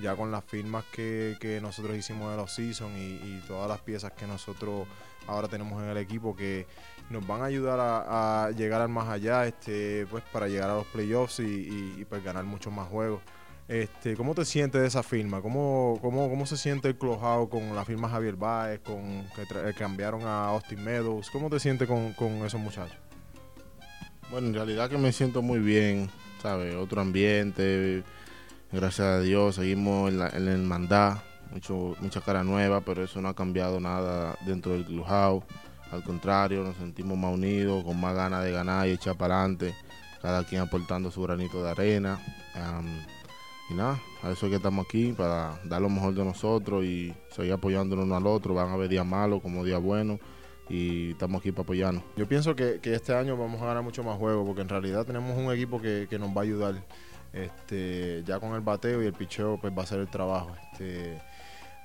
ya 0.02 0.16
con 0.16 0.32
las 0.32 0.46
firmas 0.46 0.86
que, 0.86 1.60
nosotros 1.62 1.98
hicimos 1.98 2.32
de 2.32 2.38
los 2.38 2.54
season 2.54 2.94
y, 2.98 3.42
todas 3.46 3.68
las 3.68 3.82
piezas 3.82 4.14
que 4.14 4.26
nosotros 4.26 4.88
ahora 5.28 5.50
tenemos 5.50 5.84
en 5.84 5.90
el 5.90 5.98
equipo 5.98 6.34
que 6.34 6.66
nos 7.10 7.28
van 7.28 7.42
a 7.42 7.46
ayudar 7.46 7.78
a, 7.82 8.52
llegar 8.52 8.80
al 8.80 8.88
más 8.88 9.10
allá, 9.10 9.46
este, 9.46 10.08
pues 10.10 10.24
para 10.32 10.48
llegar 10.48 10.70
a 10.70 10.76
los 10.76 10.88
playoffs 10.88 11.42
y, 11.42 11.98
y 11.98 12.06
pues 12.06 12.24
ganar 12.24 12.46
muchos 12.46 12.72
más 12.72 12.88
juegos. 12.88 13.22
Este, 13.68 14.18
¿Cómo 14.18 14.36
te 14.36 14.44
sientes 14.44 14.82
de 14.82 14.88
esa 14.88 15.04
firma? 15.04 15.42
¿Cómo, 15.42 15.98
cómo, 16.02 16.30
cómo 16.30 16.46
se 16.46 16.58
siente 16.58 16.90
el 16.90 16.98
Clojado 16.98 17.50
con 17.50 17.74
la 17.74 17.86
firma 17.86 18.10
Javier 18.10 18.36
Baez, 18.36 18.82
con 18.82 19.24
que 19.36 19.44
eh, 19.44 19.74
cambiaron 19.78 20.24
a 20.24 20.48
Austin 20.50 20.84
Meadows? 20.84 21.30
¿Cómo 21.30 21.50
te 21.50 21.60
sientes 21.60 21.88
con, 21.88 22.14
esos 22.46 22.60
muchachos? 22.60 22.98
Bueno, 24.30 24.48
en 24.48 24.54
realidad 24.54 24.90
que 24.90 24.98
me 24.98 25.14
siento 25.14 25.42
muy 25.42 25.60
bien, 25.60 26.10
¿sabes? 26.42 26.76
Otro 26.76 27.00
ambiente, 27.00 28.04
gracias 28.72 29.08
a 29.08 29.20
Dios, 29.22 29.56
seguimos 29.56 30.12
en, 30.12 30.20
el 30.22 30.48
hermandad, 30.50 31.20
mucho, 31.52 31.96
mucha 32.02 32.20
cara 32.20 32.44
nueva, 32.44 32.82
pero 32.82 33.04
eso 33.04 33.22
no 33.22 33.30
ha 33.30 33.36
cambiado 33.36 33.80
nada 33.80 34.36
dentro 34.46 34.74
del 34.74 34.86
Clubhouse. 34.86 35.46
Al 35.92 36.04
contrario, 36.04 36.64
nos 36.64 36.76
sentimos 36.76 37.18
más 37.18 37.34
unidos, 37.34 37.84
con 37.86 38.02
más 38.02 38.14
ganas 38.16 38.44
de 38.44 38.52
ganar 38.52 38.88
y 38.88 38.92
echar 38.92 39.16
para 39.16 39.40
adelante, 39.40 39.74
cada 40.22 40.44
quien 40.44 40.62
aportando 40.62 41.12
su 41.12 41.22
granito 41.22 41.64
de 41.64 41.70
arena. 41.70 42.20
Nada, 43.74 44.00
a 44.22 44.30
eso 44.30 44.46
es 44.46 44.52
que 44.52 44.58
estamos 44.58 44.86
aquí, 44.86 45.14
para 45.14 45.60
dar 45.64 45.82
lo 45.82 45.90
mejor 45.90 46.14
de 46.14 46.24
nosotros 46.24 46.86
y 46.86 47.12
seguir 47.32 47.54
apoyándonos 47.54 48.06
uno 48.06 48.16
al 48.16 48.28
otro. 48.28 48.54
Van 48.54 48.70
a 48.70 48.74
haber 48.74 48.88
días 48.88 49.06
malos 49.06 49.42
como 49.42 49.66
días 49.66 49.82
buenos 49.82 50.20
y 50.70 51.12
estamos 51.12 51.40
aquí 51.40 51.52
para 51.52 51.64
apoyarnos. 51.64 52.04
Yo 52.16 52.28
pienso 52.28 52.56
que, 52.56 52.80
este 52.84 53.16
año 53.16 53.36
vamos 53.36 53.60
a 53.62 53.66
ganar 53.66 53.82
mucho 53.82 54.04
más 54.04 54.18
juegos 54.18 54.46
porque 54.46 54.62
en 54.62 54.70
realidad 54.70 55.06
tenemos 55.06 55.36
un 55.36 55.52
equipo 55.52 55.82
que, 55.82 56.08
nos 56.20 56.30
va 56.30 56.42
a 56.42 56.44
ayudar. 56.44 56.76
Este, 57.34 58.24
ya 58.28 58.40
con 58.40 58.54
el 58.54 58.62
bateo 58.62 59.02
y 59.02 59.08
el 59.08 59.14
picheo 59.14 59.58
pues 59.60 59.74
va 59.76 59.82
a 59.82 59.86
ser 59.88 60.00
el 60.00 60.08
trabajo. 60.08 60.52
Este, 60.72 61.20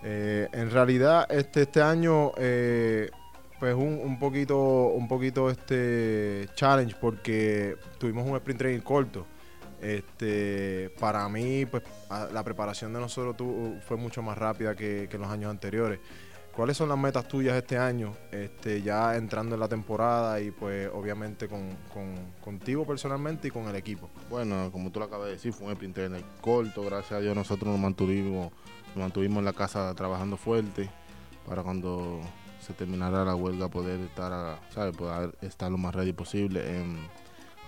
eh, 0.02 0.46
en 0.52 0.70
realidad 0.70 1.26
este, 1.30 1.62
este 1.62 1.80
año 1.80 2.32
eh, 2.36 3.10
pues 3.58 3.74
un, 3.74 3.98
un, 4.04 4.18
poquito 4.18 4.88
un 4.88 5.08
poquito 5.08 5.48
este 5.48 6.50
challenge 6.54 6.94
porque 7.00 7.76
tuvimos 7.96 8.28
un 8.28 8.36
sprint 8.36 8.58
training 8.58 8.82
corto 8.82 9.24
este, 9.80 10.90
para 10.98 11.28
mí, 11.28 11.66
pues 11.66 11.82
la 12.32 12.42
preparación 12.42 12.92
de 12.92 13.00
nosotros 13.00 13.36
fue 13.86 13.96
mucho 13.96 14.22
más 14.22 14.36
rápida 14.36 14.74
que, 14.74 15.08
en 15.10 15.20
los 15.20 15.30
años 15.30 15.50
anteriores. 15.50 16.00
¿cuáles 16.58 16.76
son 16.76 16.88
las 16.88 16.98
metas 16.98 17.28
tuyas 17.28 17.56
este 17.56 17.78
año? 17.78 18.16
Este, 18.32 18.82
ya 18.82 19.14
entrando 19.14 19.54
en 19.54 19.60
la 19.60 19.68
temporada 19.68 20.40
y 20.40 20.50
pues 20.50 20.90
obviamente 20.92 21.46
con, 21.46 21.68
contigo 22.42 22.84
personalmente 22.84 23.46
y 23.46 23.50
con 23.52 23.68
el 23.68 23.76
equipo. 23.76 24.10
Bueno, 24.28 24.68
como 24.72 24.90
tú 24.90 24.98
lo 24.98 25.04
acabas 25.04 25.26
de 25.26 25.32
decir, 25.34 25.52
fue 25.52 25.68
un 25.68 25.72
sprint 25.74 25.96
corto, 26.40 26.82
gracias 26.82 27.12
a 27.12 27.20
Dios 27.20 27.36
nosotros 27.36 27.70
nos 27.70 27.78
mantuvimos, 27.78 28.50
nos 28.88 28.96
mantuvimos 28.96 29.38
en 29.38 29.44
la 29.44 29.52
casa 29.52 29.94
trabajando 29.94 30.36
fuerte 30.36 30.90
para 31.46 31.62
cuando 31.62 32.20
se 32.60 32.72
terminara 32.72 33.24
la 33.24 33.36
huelga 33.36 33.68
poder 33.68 34.00
estar, 34.00 34.58
¿sabes? 34.70 34.96
Estar 35.40 35.70
lo 35.70 35.78
más 35.78 35.94
ready 35.94 36.12
posible. 36.12 36.82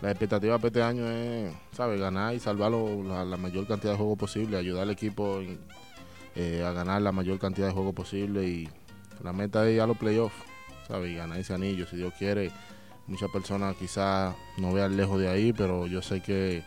La 0.00 0.10
expectativa 0.10 0.56
para 0.58 0.68
este 0.68 0.82
año 0.82 1.08
es, 1.08 1.52
¿sabes? 1.72 2.00
Ganar 2.00 2.34
y 2.34 2.40
salvar 2.40 2.72
la, 2.72 3.36
mayor 3.36 3.66
cantidad 3.66 3.92
de 3.92 3.98
juegos 3.98 4.18
posible, 4.18 4.56
ayudar 4.56 4.84
al 4.84 4.90
equipo 4.90 5.40
eh, 6.34 6.64
a 6.64 6.72
ganar 6.72 7.02
la 7.02 7.12
mayor 7.12 7.38
cantidad 7.38 7.66
de 7.66 7.72
juegos 7.72 7.94
posible 7.94 8.44
y 8.44 8.68
la 9.22 9.32
meta 9.32 9.66
es 9.68 9.74
ir 9.74 9.80
a 9.80 9.86
los 9.86 9.98
playoffs, 9.98 10.36
¿sabes? 10.88 11.10
Y 11.10 11.16
ganar 11.16 11.38
ese 11.38 11.54
anillo, 11.54 11.86
si 11.86 11.96
Dios 11.96 12.14
quiere. 12.18 12.50
Muchas 13.06 13.30
personas 13.30 13.76
quizás 13.76 14.34
no 14.56 14.72
vean 14.72 14.96
lejos 14.96 15.20
de 15.20 15.28
ahí, 15.28 15.52
pero 15.52 15.86
yo 15.86 16.00
sé 16.00 16.20
que 16.20 16.62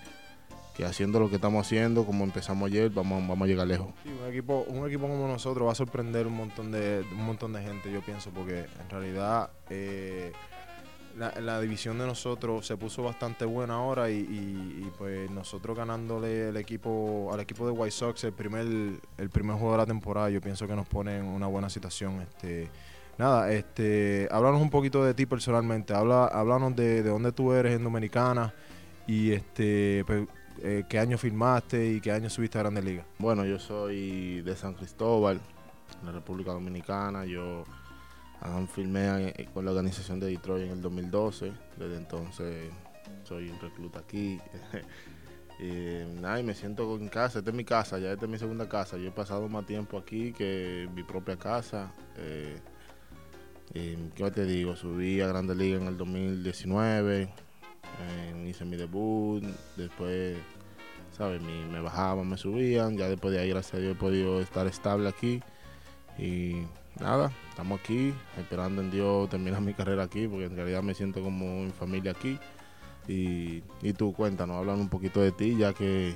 que 0.75 0.85
haciendo 0.85 1.19
lo 1.19 1.29
que 1.29 1.35
estamos 1.35 1.65
haciendo, 1.65 2.05
como 2.05 2.23
empezamos 2.23 2.67
ayer, 2.67 2.89
vamos, 2.89 3.25
vamos 3.27 3.45
a 3.45 3.47
llegar 3.47 3.67
lejos. 3.67 3.87
un 4.05 4.27
equipo, 4.27 4.65
un 4.67 4.87
equipo 4.87 5.07
como 5.07 5.27
nosotros 5.27 5.67
va 5.67 5.71
a 5.71 5.75
sorprender 5.75 6.25
un 6.25 6.33
montón 6.33 6.71
de, 6.71 7.05
un 7.11 7.25
montón 7.25 7.53
de 7.53 7.61
gente, 7.61 7.91
yo 7.91 8.01
pienso, 8.01 8.31
porque 8.31 8.65
en 8.81 8.89
realidad 8.89 9.51
eh, 9.69 10.31
la, 11.17 11.61
división 11.61 11.97
de 11.97 12.05
nosotros 12.05 12.65
se 12.65 12.77
puso 12.77 13.03
bastante 13.03 13.45
buena 13.45 13.75
ahora 13.75 14.09
y, 14.09 14.91
pues 14.97 15.29
nosotros 15.31 15.77
ganándole 15.77 16.49
el 16.49 16.57
equipo 16.57 17.29
al 17.33 17.39
equipo 17.39 17.65
de 17.65 17.71
White 17.71 17.91
Sox 17.91 18.23
el 18.23 18.33
primer 18.33 18.65
el 19.17 19.29
primer 19.29 19.55
juego 19.55 19.73
de 19.73 19.77
la 19.77 19.85
temporada, 19.85 20.29
yo 20.29 20.41
pienso 20.41 20.67
que 20.67 20.75
nos 20.75 20.87
pone 20.87 21.17
en 21.17 21.25
una 21.25 21.47
buena 21.47 21.69
situación. 21.69 22.21
Este, 22.21 22.69
nada, 23.17 23.51
este, 23.51 24.27
háblanos 24.31 24.61
un 24.61 24.69
poquito 24.69 25.03
de 25.03 25.13
ti 25.13 25.25
personalmente, 25.25 25.93
habla, 25.93 26.25
háblanos 26.25 26.75
de, 26.75 27.03
de 27.03 27.09
dónde 27.09 27.31
tú 27.31 27.53
eres 27.53 27.75
en 27.75 27.83
Dominicana 27.83 28.53
y 29.07 29.31
este 29.31 30.03
pues, 30.05 30.27
eh, 30.61 30.83
¿qué 30.87 30.99
año 30.99 31.17
firmaste 31.17 31.93
y 31.93 32.01
qué 32.01 32.11
año 32.11 32.29
subiste 32.29 32.57
a 32.57 32.61
Grandes 32.61 32.85
Ligas? 32.85 33.05
Bueno, 33.19 33.45
yo 33.45 33.59
soy 33.59 34.41
de 34.41 34.55
San 34.55 34.73
Cristóbal, 34.75 35.41
en 35.99 36.05
la 36.05 36.11
República 36.11 36.51
Dominicana. 36.51 37.25
Yo 37.25 37.63
um, 38.45 38.67
eh, 38.77 39.47
con 39.53 39.65
la 39.65 39.71
organización 39.71 40.19
de 40.19 40.27
Detroit 40.27 40.65
en 40.65 40.71
el 40.71 40.81
2012. 40.81 41.51
Desde 41.77 41.97
entonces 41.97 42.71
soy 43.23 43.49
un 43.49 43.59
recluta 43.59 43.99
aquí. 43.99 44.39
y, 45.59 46.21
nada, 46.21 46.41
me 46.43 46.53
siento 46.53 46.95
en 46.95 47.07
casa. 47.09 47.39
Esta 47.39 47.51
es 47.51 47.55
mi 47.55 47.65
casa, 47.65 47.99
ya 47.99 48.11
esta 48.11 48.25
es 48.25 48.31
mi 48.31 48.37
segunda 48.37 48.67
casa. 48.67 48.97
Yo 48.97 49.07
he 49.07 49.11
pasado 49.11 49.47
más 49.49 49.65
tiempo 49.65 49.97
aquí 49.97 50.33
que 50.33 50.89
mi 50.93 51.03
propia 51.03 51.37
casa. 51.37 51.93
Eh, 52.17 52.59
¿Qué 53.73 54.31
te 54.31 54.45
digo? 54.45 54.75
Subí 54.75 55.21
a 55.21 55.27
Grandes 55.27 55.57
Ligas 55.57 55.81
en 55.81 55.87
el 55.87 55.97
2019 55.97 57.29
hice 58.47 58.65
mi 58.65 58.77
debut, 58.77 59.43
después, 59.75 60.37
¿sabes? 61.11 61.41
me 61.41 61.81
bajaban, 61.81 62.29
me 62.29 62.37
subían, 62.37 62.97
ya 62.97 63.07
después 63.09 63.33
de 63.33 63.41
ahí, 63.41 63.49
gracias 63.49 63.75
a 63.75 63.77
Dios, 63.77 63.95
he 63.95 63.99
podido 63.99 64.41
estar 64.41 64.67
estable 64.67 65.09
aquí. 65.09 65.41
Y 66.17 66.63
nada, 66.99 67.31
estamos 67.49 67.79
aquí, 67.79 68.13
esperando 68.37 68.81
en 68.81 68.91
Dios 68.91 69.29
terminar 69.29 69.61
mi 69.61 69.73
carrera 69.73 70.03
aquí, 70.03 70.27
porque 70.27 70.45
en 70.45 70.55
realidad 70.55 70.83
me 70.83 70.93
siento 70.93 71.21
como 71.21 71.45
en 71.45 71.71
familia 71.73 72.11
aquí. 72.11 72.39
Y, 73.07 73.63
y 73.81 73.93
tú 73.93 74.13
cuéntanos, 74.13 74.57
hablan 74.57 74.79
un 74.79 74.89
poquito 74.89 75.21
de 75.21 75.31
ti, 75.31 75.57
ya 75.57 75.73
que 75.73 76.15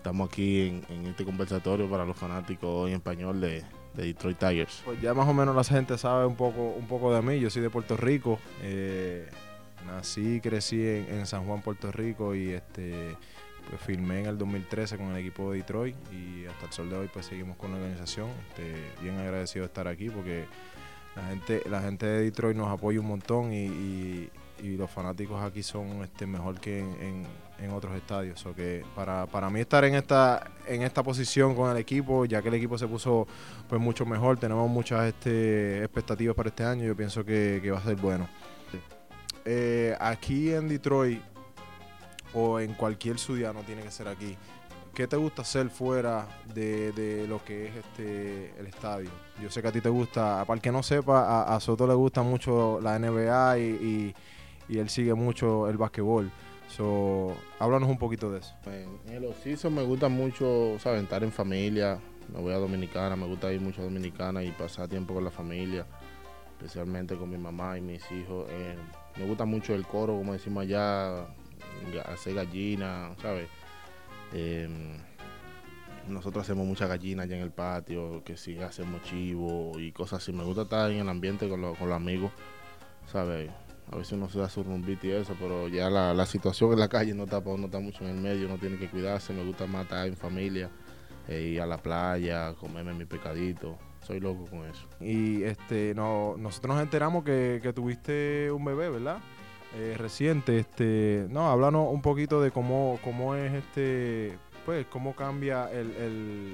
estamos 0.00 0.28
aquí 0.28 0.82
en, 0.88 1.06
este 1.06 1.26
conversatorio 1.26 1.88
para 1.88 2.06
los 2.06 2.16
fanáticos 2.16 2.88
en 2.88 2.96
español 2.96 3.40
de, 3.40 3.62
Detroit 3.92 4.38
Tigers. 4.38 4.82
Pues 4.84 5.00
ya 5.02 5.12
más 5.12 5.28
o 5.28 5.34
menos 5.34 5.54
la 5.54 5.64
gente 5.64 5.98
sabe 5.98 6.24
un 6.24 6.36
poco, 6.36 6.62
un 6.62 6.86
poco 6.86 7.12
de 7.12 7.20
mí. 7.22 7.40
Yo 7.40 7.50
soy 7.50 7.60
de 7.60 7.70
Puerto 7.70 7.96
Rico. 7.96 8.38
Eh, 8.62 9.28
Nací 9.86 10.40
crecí 10.40 10.80
en, 10.80 11.26
San 11.26 11.44
Juan, 11.44 11.60
Puerto 11.60 11.90
Rico 11.90 12.34
y 12.34 12.50
este 12.50 13.16
pues 13.70 13.80
firmé 13.80 14.20
en 14.20 14.26
el 14.26 14.36
2013 14.36 14.96
con 14.96 15.06
el 15.10 15.16
equipo 15.18 15.52
de 15.52 15.58
Detroit 15.58 15.96
y 16.12 16.44
hasta 16.46 16.66
el 16.66 16.72
sol 16.72 16.90
de 16.90 16.96
hoy 16.96 17.10
pues 17.12 17.26
seguimos 17.26 17.56
con 17.56 17.70
la 17.70 17.76
organización. 17.76 18.28
Este, 18.48 18.74
bien 19.00 19.16
agradecido 19.16 19.62
de 19.62 19.68
estar 19.68 19.86
aquí 19.86 20.10
porque 20.10 20.46
la 21.14 21.22
gente, 21.28 21.62
la 21.70 21.80
gente 21.80 22.06
de 22.06 22.22
Detroit 22.24 22.56
nos 22.56 22.68
apoya 22.68 23.00
un 23.00 23.06
montón 23.06 23.52
y, 23.52 24.28
los 24.62 24.90
fanáticos 24.90 25.42
aquí 25.42 25.62
son 25.62 26.04
este, 26.04 26.26
mejor 26.26 26.60
que 26.60 26.80
en, 26.80 27.70
otros 27.72 27.96
estadios. 27.96 28.44
O 28.44 28.54
que 28.54 28.84
para, 28.94 29.26
para 29.26 29.48
mí 29.48 29.60
estar 29.60 29.84
en 29.84 29.94
esta, 29.94 30.50
en 30.66 30.82
esta 30.82 31.02
posición 31.02 31.54
con 31.54 31.70
el 31.70 31.78
equipo, 31.78 32.26
ya 32.26 32.42
que 32.42 32.48
el 32.48 32.54
equipo 32.54 32.76
se 32.76 32.86
puso 32.86 33.26
pues 33.68 33.80
mucho 33.80 34.04
mejor, 34.04 34.38
tenemos 34.38 34.68
muchas 34.68 35.06
este, 35.06 35.82
expectativas 35.82 36.36
para 36.36 36.50
este 36.50 36.64
año, 36.64 36.84
yo 36.84 36.94
pienso 36.94 37.24
que 37.24 37.70
va 37.70 37.78
a 37.78 37.82
ser 37.82 37.96
bueno. 37.96 38.28
Eh, 39.44 39.96
aquí 39.98 40.52
en 40.52 40.68
Detroit 40.68 41.22
o 42.34 42.60
en 42.60 42.74
cualquier 42.74 43.18
ciudad, 43.18 43.52
no 43.54 43.62
tiene 43.62 43.82
que 43.82 43.90
ser 43.90 44.08
aquí, 44.08 44.36
¿qué 44.94 45.06
te 45.06 45.16
gusta 45.16 45.42
hacer 45.42 45.70
fuera 45.70 46.26
de, 46.54 47.26
lo 47.28 47.42
que 47.44 47.68
es 47.68 47.76
este 47.76 48.54
el 48.58 48.66
estadio? 48.66 49.10
Yo 49.42 49.50
sé 49.50 49.62
que 49.62 49.68
a 49.68 49.72
ti 49.72 49.80
te 49.80 49.88
gusta, 49.88 50.44
para 50.46 50.56
el 50.56 50.60
que 50.60 50.72
no 50.72 50.82
sepa, 50.82 51.42
a, 51.42 51.60
Soto 51.60 51.86
le 51.86 51.94
gusta 51.94 52.22
mucho 52.22 52.80
la 52.80 52.98
NBA 52.98 53.58
y, 53.58 54.14
él 54.68 54.88
sigue 54.88 55.14
mucho 55.14 55.68
el 55.68 55.76
básquetbol. 55.76 56.30
So, 56.68 57.34
háblanos 57.58 57.88
un 57.88 57.98
poquito 57.98 58.30
de 58.30 58.38
eso. 58.38 58.54
En 59.06 59.14
el 59.14 59.24
oficio 59.24 59.68
me 59.68 59.82
gusta 59.82 60.08
mucho, 60.08 60.76
¿sabes? 60.78 61.02
Estar 61.02 61.24
en 61.24 61.32
familia. 61.32 61.98
Me 62.32 62.40
voy 62.40 62.52
a 62.52 62.58
Dominicana, 62.58 63.16
me 63.16 63.26
gusta 63.26 63.52
ir 63.52 63.60
mucho 63.60 63.80
a 63.80 63.84
Dominicana 63.84 64.44
y 64.44 64.52
pasar 64.52 64.86
tiempo 64.86 65.12
con 65.12 65.24
la 65.24 65.32
familia, 65.32 65.84
especialmente 66.52 67.16
con 67.16 67.28
mi 67.28 67.38
mamá 67.38 67.76
y 67.76 67.80
mis 67.80 68.08
hijos. 68.12 68.46
Eh, 68.50 68.76
me 69.16 69.26
gusta 69.26 69.44
mucho 69.44 69.74
el 69.74 69.84
coro, 69.84 70.16
como 70.16 70.32
decimos 70.32 70.62
allá, 70.62 71.26
hacer 72.06 72.34
gallina, 72.34 73.14
¿sabes? 73.20 73.48
Em, 74.32 74.98
nosotros 76.08 76.44
hacemos 76.44 76.66
mucha 76.66 76.86
gallina 76.86 77.24
allá 77.24 77.36
en 77.36 77.42
el 77.42 77.50
patio, 77.50 78.22
que 78.24 78.36
sí 78.36 78.58
hacemos 78.58 79.02
chivo 79.02 79.72
y 79.78 79.92
cosas 79.92 80.22
así. 80.22 80.32
Me 80.32 80.44
gusta 80.44 80.62
estar 80.62 80.90
en 80.90 80.98
el 80.98 81.08
ambiente 81.08 81.48
con, 81.48 81.60
los 81.60 81.80
amigos, 81.80 82.32
¿sabes? 83.06 83.50
A 83.90 83.96
veces 83.96 84.12
uno 84.12 84.28
se 84.28 84.38
da 84.38 84.48
su 84.48 84.62
rumbito 84.62 85.06
y 85.06 85.10
eso, 85.10 85.34
pero 85.38 85.68
ya 85.68 85.90
la, 85.90 86.26
situación 86.26 86.72
en 86.72 86.78
la 86.78 86.88
calle 86.88 87.12
no 87.14 87.24
está, 87.24 87.40
no 87.40 87.66
está 87.66 87.80
mucho 87.80 88.04
en 88.04 88.10
el 88.10 88.20
medio, 88.20 88.46
uno 88.46 88.58
tiene 88.58 88.78
que 88.78 88.88
cuidarse. 88.88 89.32
Me 89.32 89.44
gusta 89.44 89.66
más 89.66 89.84
estar 89.84 90.06
en 90.06 90.16
familia, 90.16 90.70
eh, 91.28 91.42
ir 91.54 91.60
a 91.60 91.66
la 91.66 91.78
playa, 91.78 92.54
comerme 92.54 92.94
mi 92.94 93.04
pecadito 93.04 93.78
soy 94.06 94.20
loco 94.20 94.44
con 94.46 94.64
eso. 94.66 94.86
Y 95.00 95.42
este, 95.42 95.94
no, 95.94 96.34
nosotros 96.38 96.74
nos 96.74 96.82
enteramos 96.82 97.24
que, 97.24 97.72
tuviste 97.74 98.50
un 98.50 98.64
bebé, 98.64 98.90
¿verdad? 98.90 99.18
Eh, 99.74 99.94
reciente, 99.96 100.58
este, 100.58 101.26
no, 101.30 101.48
háblanos 101.48 101.92
un 101.92 102.02
poquito 102.02 102.40
de 102.40 102.50
cómo, 102.50 102.98
cómo 103.04 103.36
es 103.36 103.52
este, 103.52 104.36
pues, 104.66 104.86
cómo 104.86 105.14
cambia 105.14 105.70
el, 105.70 106.52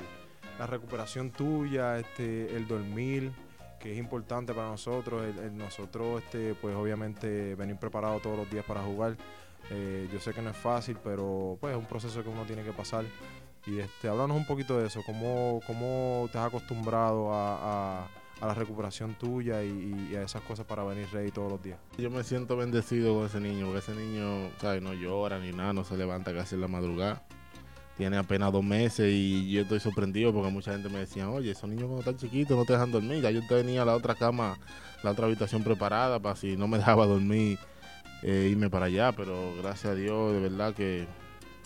la 0.58 0.66
recuperación 0.66 1.30
tuya, 1.30 1.98
este, 1.98 2.54
el 2.54 2.68
dormir, 2.68 3.32
que 3.80 3.92
es 3.92 3.98
importante 3.98 4.52
para 4.52 4.68
nosotros, 4.68 5.24
el, 5.24 5.56
nosotros, 5.56 6.22
este, 6.22 6.54
pues, 6.54 6.74
obviamente, 6.76 7.54
venir 7.54 7.76
preparado 7.76 8.20
todos 8.20 8.36
los 8.36 8.50
días 8.50 8.64
para 8.64 8.82
jugar. 8.82 9.16
Eh, 9.70 10.08
yo 10.12 10.20
sé 10.20 10.32
que 10.32 10.42
no 10.42 10.50
es 10.50 10.56
fácil, 10.56 10.96
pero 11.02 11.56
pues 11.60 11.72
es 11.72 11.78
un 11.78 11.86
proceso 11.86 12.22
que 12.22 12.28
uno 12.28 12.44
tiene 12.44 12.62
que 12.62 12.72
pasar. 12.72 13.04
Y 13.66 13.80
este, 13.80 14.08
háblanos 14.08 14.36
un 14.36 14.46
poquito 14.46 14.78
de 14.78 14.86
eso, 14.86 15.00
cómo, 15.04 15.60
cómo 15.66 16.28
te 16.30 16.38
has 16.38 16.46
acostumbrado 16.46 17.32
a, 17.32 18.08
la 18.40 18.54
recuperación 18.54 19.14
tuya 19.14 19.62
y, 19.62 20.14
a 20.14 20.22
esas 20.22 20.42
cosas 20.42 20.66
para 20.66 20.84
venir 20.84 21.08
rey 21.12 21.30
todos 21.30 21.50
los 21.50 21.62
días. 21.62 21.78
Yo 21.96 22.10
me 22.10 22.22
siento 22.22 22.56
bendecido 22.56 23.14
con 23.14 23.26
ese 23.26 23.40
niño, 23.40 23.66
porque 23.66 23.78
ese 23.78 23.94
niño 23.94 24.50
¿sabes? 24.60 24.82
no 24.82 24.92
llora 24.92 25.38
ni 25.38 25.52
nada, 25.52 25.72
no 25.72 25.84
se 25.84 25.96
levanta 25.96 26.34
casi 26.34 26.54
en 26.54 26.60
la 26.60 26.68
madrugada. 26.68 27.22
Tiene 27.96 28.18
apenas 28.18 28.52
dos 28.52 28.62
meses 28.62 29.10
y 29.10 29.50
yo 29.50 29.62
estoy 29.62 29.80
sorprendido 29.80 30.30
porque 30.34 30.50
mucha 30.50 30.72
gente 30.72 30.90
me 30.90 30.98
decía, 30.98 31.30
oye, 31.30 31.52
esos 31.52 31.68
niños 31.70 31.84
cuando 31.84 32.00
están 32.00 32.18
chiquitos 32.18 32.54
no 32.54 32.66
te 32.66 32.74
dejan 32.74 32.92
dormir. 32.92 33.22
Ya 33.22 33.30
yo 33.30 33.40
tenía 33.46 33.86
la 33.86 33.94
otra 33.94 34.14
cama, 34.14 34.58
la 35.02 35.12
otra 35.12 35.26
habitación 35.26 35.64
preparada 35.64 36.20
para 36.20 36.36
si 36.36 36.58
no 36.58 36.68
me 36.68 36.76
dejaba 36.78 37.06
dormir, 37.06 37.58
eh, 38.22 38.48
irme 38.50 38.68
para 38.68 38.86
allá, 38.86 39.12
pero 39.12 39.54
gracias 39.56 39.92
a 39.92 39.94
Dios, 39.94 40.34
de 40.34 40.40
verdad 40.40 40.74
que 40.74 41.06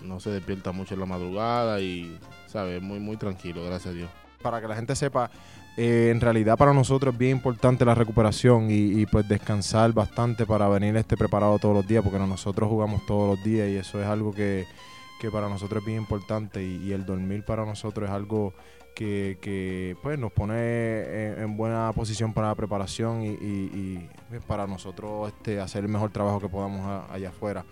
no 0.05 0.21
se 0.21 0.31
despierta 0.31 0.71
mucho 0.71 0.95
en 0.95 1.00
la 1.00 1.07
madrugada 1.07 1.81
y, 1.81 2.17
¿sabes? 2.47 2.81
Muy, 2.81 3.00
muy 3.00 3.17
tranquilo, 3.17 3.65
gracias 3.65 3.93
a 3.93 3.97
Dios. 3.97 4.11
Para 4.41 4.61
que 4.61 4.69
la 4.69 4.77
gente 4.77 4.95
sepa, 4.95 5.31
eh, 5.77 6.11
en 6.11 6.21
realidad 6.21 6.59
para 6.59 6.75
nosotros 6.75 7.15
es 7.15 7.19
bien 7.19 7.37
importante 7.37 7.85
la 7.85 7.95
recuperación 7.95 8.69
y, 8.71 9.07
pues 9.07 9.29
descansar 9.29 9.93
bastante 9.93 10.45
para 10.47 10.69
venir 10.69 10.97
este 10.97 11.17
preparado 11.17 11.59
todos 11.59 11.75
los 11.75 11.87
días, 11.87 12.03
porque 12.03 12.19
nosotros 12.19 12.69
jugamos 12.69 13.07
todos 13.07 13.37
los 13.37 13.45
días 13.45 13.69
y 13.69 13.77
eso 13.77 14.00
es 14.00 14.07
algo 14.07 14.33
que, 14.33 14.67
para 15.33 15.49
nosotros 15.49 15.83
es 15.83 15.87
bien 15.87 15.99
importante 15.99 16.62
y, 16.62 16.93
el 16.93 17.07
dormir 17.07 17.45
para 17.45 17.65
nosotros 17.65 18.09
es 18.09 18.15
algo 18.15 18.53
que, 18.95 19.97
pues 20.03 20.19
nos 20.19 20.33
pone 20.33 21.43
en, 21.43 21.57
buena 21.57 21.93
posición 21.95 22.35
para 22.35 22.49
la 22.49 22.55
preparación 22.55 23.23
y, 23.23 24.09
pues, 24.29 24.43
para 24.43 24.67
nosotros 24.67 25.29
este, 25.29 25.61
hacer 25.61 25.85
el 25.85 25.91
mejor 25.91 26.11
trabajo 26.11 26.41
que 26.41 26.49
podamos 26.49 27.05
allá 27.11 27.31
afuera. 27.31 27.65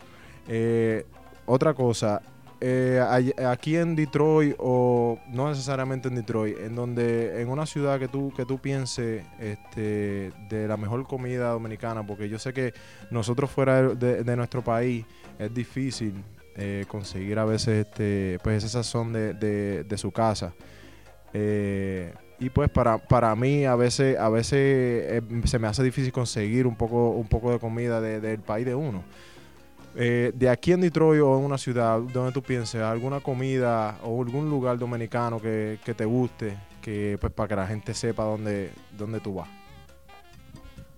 Eh, 0.46 1.04
otra 1.44 1.74
cosa, 1.74 2.22
eh, 2.60 3.00
aquí 3.46 3.76
en 3.76 3.94
Detroit 3.94 4.56
o 4.58 5.18
no 5.28 5.48
necesariamente 5.48 6.08
en 6.08 6.16
Detroit, 6.16 6.58
en 6.58 6.74
donde 6.74 7.40
en 7.40 7.48
una 7.48 7.66
ciudad 7.66 7.98
que 8.00 8.08
tú 8.08 8.32
que 8.36 8.44
tú 8.44 8.58
pienses 8.58 9.24
este, 9.38 10.32
de 10.48 10.66
la 10.66 10.76
mejor 10.76 11.06
comida 11.06 11.50
dominicana, 11.50 12.04
porque 12.04 12.28
yo 12.28 12.38
sé 12.38 12.52
que 12.52 12.74
nosotros 13.10 13.50
fuera 13.50 13.82
de, 13.94 14.36
nuestro 14.36 14.62
país 14.62 15.04
es 15.38 15.54
difícil 15.54 16.14
eh, 16.56 16.84
conseguir 16.88 17.38
a 17.38 17.44
veces 17.44 17.86
este, 17.86 18.38
pues 18.42 18.64
ese 18.64 18.68
sazón 18.72 19.12
de, 19.12 19.34
de- 19.34 19.98
su 19.98 20.10
casa. 20.10 20.52
Eh, 21.32 22.12
y 22.40 22.50
pues 22.50 22.70
para, 22.70 22.98
para 22.98 23.34
mí 23.36 23.64
a 23.64 23.74
veces 23.76 24.16
a 24.18 24.28
veces 24.28 24.52
eh, 24.54 25.22
se 25.44 25.58
me 25.58 25.66
hace 25.68 25.82
difícil 25.82 26.12
conseguir 26.12 26.66
un 26.66 26.76
poco 26.76 27.10
un 27.10 27.28
poco 27.28 27.52
de 27.52 27.58
comida 27.58 28.00
de- 28.00 28.20
del 28.20 28.40
país 28.40 28.66
de 28.66 28.74
uno. 28.74 29.04
Eh, 29.96 30.32
de 30.34 30.48
aquí 30.48 30.72
en 30.72 30.80
Detroit 30.80 31.20
o 31.22 31.38
en 31.38 31.44
una 31.44 31.58
ciudad 31.58 31.98
donde 31.98 32.32
tú 32.32 32.42
pienses 32.42 32.80
alguna 32.80 33.20
comida 33.20 33.98
o 34.04 34.22
algún 34.22 34.48
lugar 34.48 34.78
dominicano 34.78 35.40
que, 35.40 35.78
te 35.84 36.04
guste, 36.04 36.56
que 36.80 37.16
pues 37.20 37.32
para 37.32 37.48
que 37.48 37.56
la 37.56 37.66
gente 37.66 37.94
sepa 37.94 38.24
dónde, 38.24 38.70
dónde 38.96 39.20
tú 39.20 39.34
vas. 39.34 39.48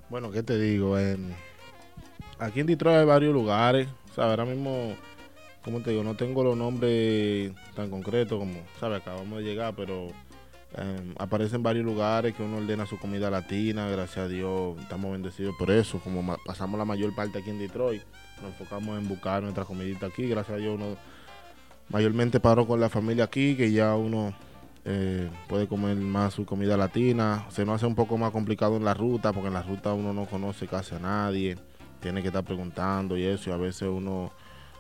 Bueno, 0.08 0.30
¿qué 0.30 0.42
te 0.42 0.58
digo? 0.58 0.96
Aquí 2.38 2.60
en 2.60 2.66
Detroit 2.66 2.98
hay 2.98 3.06
varios 3.06 3.32
lugares. 3.32 3.88
¿sabes? 4.14 4.30
Ahora 4.30 4.44
mismo, 4.44 4.94
como 5.64 5.80
te 5.80 5.90
digo, 5.90 6.02
no 6.02 6.14
tengo 6.16 6.42
los 6.42 6.56
nombres 6.56 7.52
tan 7.74 7.90
concretos 7.90 8.38
como, 8.38 8.60
¿sabes? 8.78 9.00
Acabamos 9.00 9.38
de 9.38 9.44
llegar, 9.44 9.74
pero 9.76 10.08
eh, 10.76 11.14
aparecen 11.18 11.62
varios 11.62 11.84
lugares 11.84 12.34
que 12.34 12.42
uno 12.42 12.58
ordena 12.58 12.86
su 12.86 12.98
comida 12.98 13.30
latina. 13.30 13.88
Gracias 13.88 14.26
a 14.26 14.28
Dios, 14.28 14.78
estamos 14.80 15.12
bendecidos 15.12 15.54
por 15.58 15.70
eso. 15.70 16.00
Como 16.00 16.36
pasamos 16.44 16.78
la 16.78 16.84
mayor 16.84 17.14
parte 17.14 17.38
aquí 17.38 17.50
en 17.50 17.58
Detroit, 17.58 18.02
nos 18.42 18.52
enfocamos 18.52 18.98
en 18.98 19.08
buscar 19.08 19.42
nuestra 19.42 19.64
comidita 19.64 20.06
aquí. 20.06 20.28
Gracias 20.28 20.56
a 20.56 20.60
Dios, 20.60 20.74
uno 20.74 20.96
mayormente 21.88 22.40
paró 22.40 22.66
con 22.66 22.80
la 22.80 22.88
familia 22.88 23.24
aquí, 23.24 23.56
que 23.56 23.72
ya 23.72 23.94
uno 23.94 24.32
eh, 24.84 25.28
puede 25.48 25.66
comer 25.66 25.96
más 25.96 26.34
su 26.34 26.44
comida 26.44 26.76
latina. 26.76 27.46
Se 27.50 27.64
nos 27.64 27.76
hace 27.76 27.86
un 27.86 27.94
poco 27.94 28.16
más 28.16 28.30
complicado 28.30 28.76
en 28.76 28.84
la 28.84 28.94
ruta, 28.94 29.32
porque 29.32 29.48
en 29.48 29.54
la 29.54 29.62
ruta 29.62 29.92
uno 29.92 30.12
no 30.12 30.26
conoce 30.26 30.66
casi 30.66 30.94
a 30.94 30.98
nadie, 30.98 31.58
tiene 32.00 32.22
que 32.22 32.28
estar 32.28 32.44
preguntando 32.44 33.16
y 33.16 33.24
eso, 33.24 33.50
y 33.50 33.52
a 33.52 33.56
veces 33.56 33.88
uno 33.88 34.32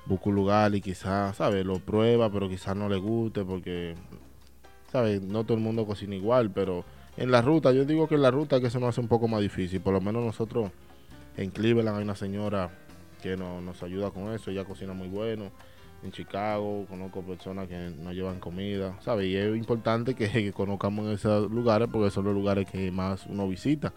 busca 0.06 0.30
un 0.30 0.34
lugar 0.34 0.74
y 0.74 0.80
quizás, 0.80 1.36
¿sabes? 1.36 1.64
Lo 1.66 1.78
prueba, 1.78 2.30
pero 2.30 2.48
quizás 2.48 2.74
no 2.74 2.88
le 2.88 2.96
guste, 2.96 3.44
porque, 3.44 3.94
¿sabes? 4.90 5.22
No 5.22 5.44
todo 5.44 5.56
el 5.56 5.62
mundo 5.62 5.86
cocina 5.86 6.14
igual, 6.14 6.50
pero 6.50 6.84
en 7.16 7.30
la 7.30 7.42
ruta, 7.42 7.72
yo 7.72 7.84
digo 7.84 8.08
que 8.08 8.14
en 8.14 8.22
la 8.22 8.30
ruta 8.30 8.60
que 8.60 8.70
se 8.70 8.80
nos 8.80 8.90
hace 8.90 9.00
un 9.00 9.08
poco 9.08 9.28
más 9.28 9.40
difícil, 9.42 9.80
por 9.80 9.92
lo 9.92 10.00
menos 10.00 10.24
nosotros 10.24 10.70
en 11.36 11.50
Cleveland 11.50 11.98
hay 11.98 12.04
una 12.04 12.14
señora 12.14 12.70
que 13.20 13.36
no- 13.36 13.60
nos 13.60 13.82
ayuda 13.82 14.10
con 14.10 14.32
eso, 14.32 14.50
ella 14.50 14.64
cocina 14.64 14.92
muy 14.92 15.08
bueno 15.08 15.50
en 16.02 16.12
Chicago, 16.12 16.86
conozco 16.88 17.20
personas 17.22 17.68
que 17.68 17.90
nos 17.98 18.14
llevan 18.14 18.40
comida, 18.40 18.96
¿sabes? 19.02 19.26
Y 19.26 19.36
es 19.36 19.54
importante 19.56 20.14
que, 20.14 20.28
que 20.30 20.52
conozcamos 20.52 21.06
esos 21.08 21.50
lugares 21.50 21.88
porque 21.92 22.10
son 22.10 22.24
los 22.24 22.34
lugares 22.34 22.66
que 22.70 22.90
más 22.90 23.26
uno 23.26 23.46
visita. 23.46 23.92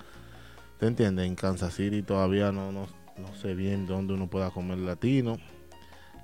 ¿Te 0.80 0.88
entiendes? 0.88 1.26
En 1.28 1.36
Kansas 1.36 1.74
City 1.74 2.02
todavía 2.04 2.52
no, 2.52 2.72
no, 2.74 2.88
no 3.18 3.36
sé 3.36 3.56
bien 3.56 3.86
dónde 3.88 4.14
uno 4.16 4.28
pueda 4.30 4.52
comer 4.52 4.80
latino, 4.80 5.38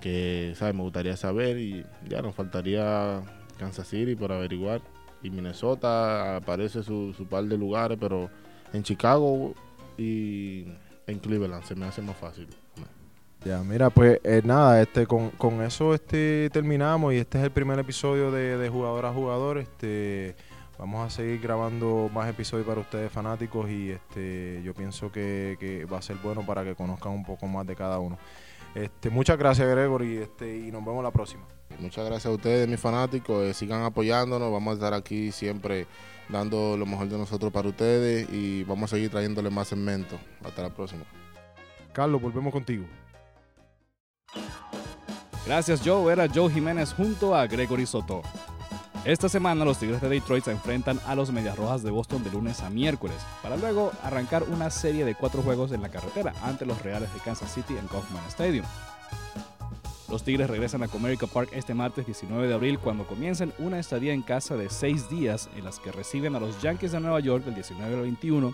que, 0.02 0.54
¿sabes? 0.56 0.76
Me 0.76 0.82
gustaría 0.82 1.16
saber 1.16 1.58
y 1.58 1.86
ya 2.10 2.22
nos 2.22 2.36
faltaría 2.36 3.22
Kansas 3.58 3.88
City 3.88 4.16
por 4.16 4.32
averiguar. 4.34 4.82
Y 5.24 5.30
Minnesota 5.30 6.38
aparece 6.38 6.84
su, 6.84 7.14
su 7.14 7.26
par 7.28 7.44
de 7.46 7.58
lugares, 7.58 7.98
pero 8.00 8.30
en 8.74 8.84
Chicago 8.84 9.54
y 9.98 10.66
en 11.08 11.20
Cleveland 11.20 11.64
se 11.64 11.76
me 11.76 11.86
hace 11.86 12.02
más 12.02 12.16
fácil. 12.18 12.48
Ya, 13.46 13.64
mira, 13.64 13.90
pues 13.90 14.20
eh, 14.24 14.42
nada, 14.44 14.82
este, 14.82 15.08
con, 15.08 15.30
con 15.32 15.62
eso 15.62 15.94
este, 15.94 16.50
terminamos 16.52 17.14
y 17.14 17.18
este 17.18 17.38
es 17.38 17.46
el 17.46 17.52
primer 17.52 17.80
episodio 17.80 18.32
de, 18.32 18.58
de 18.58 18.70
Jugador 18.70 19.06
a 19.06 19.14
Jugador. 19.14 19.58
Este, 19.60 20.36
vamos 20.78 21.08
a 21.08 21.10
seguir 21.10 21.40
grabando 21.40 22.10
más 22.14 22.30
episodios 22.30 22.68
para 22.68 22.82
ustedes 22.82 23.12
fanáticos 23.12 23.70
y 23.70 23.92
este, 23.92 24.62
yo 24.64 24.74
pienso 24.74 25.10
que, 25.12 25.56
que 25.60 25.86
va 25.86 26.00
a 26.00 26.02
ser 26.02 26.18
bueno 26.18 26.46
para 26.46 26.66
que 26.66 26.76
conozcan 26.76 27.14
un 27.14 27.24
poco 27.24 27.48
más 27.48 27.66
de 27.66 27.76
cada 27.78 28.00
uno. 28.00 28.18
Este, 28.76 29.10
muchas 29.10 29.38
gracias 29.38 29.68
Gregory 29.68 30.18
este, 30.18 30.58
y 30.58 30.72
nos 30.72 30.84
vemos 30.84 31.04
la 31.04 31.12
próxima. 31.12 31.44
Muchas 31.80 32.06
gracias 32.06 32.26
a 32.26 32.32
ustedes, 32.32 32.68
mis 32.68 32.80
fanáticos. 32.80 33.44
eh, 33.44 33.54
sigan 33.54 33.84
apoyándonos. 33.84 34.52
Vamos 34.52 34.72
a 34.72 34.76
estar 34.76 34.94
aquí 34.94 35.32
siempre 35.32 35.88
dando 36.28 36.76
lo 36.76 36.86
mejor 36.86 37.08
de 37.08 37.18
nosotros 37.18 37.54
para 37.54 37.70
ustedes 37.70 38.28
y 38.32 38.64
vamos 38.66 38.92
a 38.92 38.96
seguir 38.96 39.10
trayéndole 39.10 39.50
más 39.50 39.70
segmentos. 39.70 40.20
Hasta 40.44 40.62
la 40.62 40.70
próxima. 40.70 41.04
Carlos, 41.94 42.22
volvemos 42.22 42.52
contigo. 42.52 42.86
Gracias 45.50 45.82
Joe, 45.84 46.14
era 46.14 46.28
Joe 46.32 46.54
Jiménez 46.54 46.94
junto 46.94 47.34
a 47.34 47.48
Gregory 47.48 47.88
Soto. 47.88 48.22
Esta 49.04 49.28
semana 49.28 49.66
los 49.66 49.80
Tigres 49.80 50.00
de 50.00 50.08
Detroit 50.08 50.44
se 50.44 50.52
enfrentan 50.52 51.00
a 51.08 51.16
los 51.16 51.32
Medias 51.32 51.58
Rojas 51.58 51.82
de 51.82 51.90
Boston 51.90 52.24
de 52.24 52.30
lunes 52.30 52.62
a 52.62 52.70
miércoles, 52.70 53.18
para 53.42 53.58
luego 53.58 53.92
arrancar 54.04 54.44
una 54.44 54.70
serie 54.70 55.06
de 55.06 55.16
cuatro 55.16 55.42
juegos 55.42 55.72
en 55.72 55.82
la 55.82 55.90
carretera 55.90 56.36
ante 56.44 56.68
los 56.68 56.80
Reales 56.84 57.12
de 57.16 57.20
Kansas 57.22 57.52
City 57.52 57.76
en 57.76 57.88
Kaufman 57.88 58.24
Stadium. 58.28 58.64
Los 60.08 60.22
Tigres 60.22 60.52
regresan 60.52 60.84
a 60.84 60.88
Comerica 60.88 61.26
Park 61.26 61.50
este 61.54 61.74
martes 61.74 62.06
19 62.06 62.48
de 62.48 62.54
abril 62.54 62.78
cuando 62.78 63.08
comiencen 63.08 63.52
una 63.58 63.80
estadía 63.80 64.14
en 64.14 64.22
casa 64.22 64.56
de 64.56 64.70
seis 64.70 65.10
días 65.10 65.50
en 65.56 65.66
las 65.66 65.80
que 65.80 65.92
reciben 65.92 66.36
a 66.36 66.40
los 66.40 66.62
Yankees 66.62 66.92
de 66.92 67.00
Nueva 67.00 67.22
York 67.22 67.44
del 67.46 67.56
19 67.56 67.96
al 67.96 68.02
21 68.04 68.54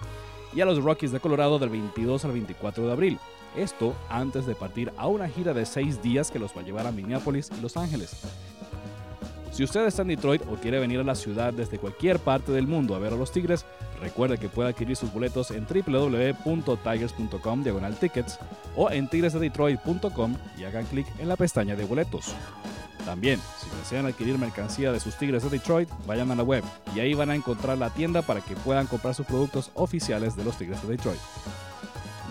y 0.53 0.61
a 0.61 0.65
los 0.65 0.81
Rockies 0.81 1.11
de 1.11 1.19
Colorado 1.19 1.59
del 1.59 1.71
22 1.71 2.23
al 2.23 2.31
24 2.31 2.85
de 2.85 2.91
abril. 2.93 3.19
Esto 3.55 3.95
antes 4.09 4.45
de 4.45 4.55
partir 4.55 4.91
a 4.97 5.07
una 5.07 5.29
gira 5.29 5.53
de 5.53 5.65
seis 5.65 6.01
días 6.01 6.31
que 6.31 6.39
los 6.39 6.55
va 6.55 6.61
a 6.61 6.63
llevar 6.63 6.87
a 6.87 6.91
Minneapolis 6.91 7.49
y 7.57 7.61
Los 7.61 7.77
Ángeles. 7.77 8.21
Si 9.51 9.63
usted 9.63 9.85
está 9.85 10.01
en 10.01 10.09
Detroit 10.09 10.41
o 10.51 10.55
quiere 10.55 10.79
venir 10.79 10.99
a 10.99 11.03
la 11.03 11.15
ciudad 11.15 11.53
desde 11.53 11.79
cualquier 11.79 12.19
parte 12.19 12.51
del 12.51 12.67
mundo 12.67 12.93
a 12.93 12.99
ver 12.99 13.13
a 13.13 13.15
los 13.15 13.31
Tigres, 13.31 13.65
recuerde 14.01 14.37
que 14.37 14.49
puede 14.49 14.67
adquirir 14.67 14.97
sus 14.97 15.13
boletos 15.13 15.49
en 15.51 15.65
www.tigers.com 15.65 17.63
diagonal 17.63 17.95
tickets 17.95 18.37
o 18.75 18.91
en 18.91 19.07
tigresdedetroit.com 19.07 20.35
y 20.57 20.65
hagan 20.65 20.85
clic 20.87 21.07
en 21.19 21.29
la 21.29 21.37
pestaña 21.37 21.77
de 21.77 21.85
boletos. 21.85 22.35
También, 23.05 23.39
si 23.61 23.69
desean 23.77 24.07
adquirir 24.07 24.37
mercancía 24.37 24.91
de 24.91 24.99
sus 24.99 25.15
Tigres 25.15 25.43
de 25.43 25.49
Detroit, 25.51 25.87
vayan 26.05 26.31
a 26.31 26.35
la 26.35 26.43
web 26.43 26.65
y 26.93 26.99
ahí 26.99 27.13
van 27.13 27.29
a 27.29 27.35
encontrar 27.35 27.77
la 27.77 27.91
tienda 27.91 28.23
para 28.23 28.41
que 28.41 28.55
puedan 28.55 28.87
comprar 28.87 29.15
sus 29.15 29.25
productos 29.25 29.71
oficiales 29.75 30.35
de 30.35 30.43
los 30.43 30.57
Tigres 30.57 30.81
de 30.81 30.89
Detroit. 30.89 31.19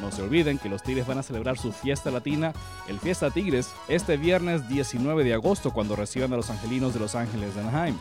No 0.01 0.11
se 0.11 0.23
olviden 0.23 0.59
que 0.59 0.69
los 0.69 0.83
Tigres 0.83 1.07
van 1.07 1.19
a 1.19 1.23
celebrar 1.23 1.59
su 1.59 1.73
fiesta 1.73 2.11
latina, 2.11 2.53
el 2.89 2.99
Fiesta 2.99 3.31
Tigres, 3.31 3.73
este 3.89 4.17
viernes 4.17 4.69
19 4.69 5.25
de 5.25 5.35
agosto 5.35 5.73
cuando 5.73 5.97
reciban 5.97 6.33
a 6.33 6.37
los 6.37 6.51
angelinos 6.51 6.95
de 6.95 7.01
Los 7.01 7.15
Ángeles 7.15 7.55
de 7.55 7.61
Anaheim. 7.61 7.97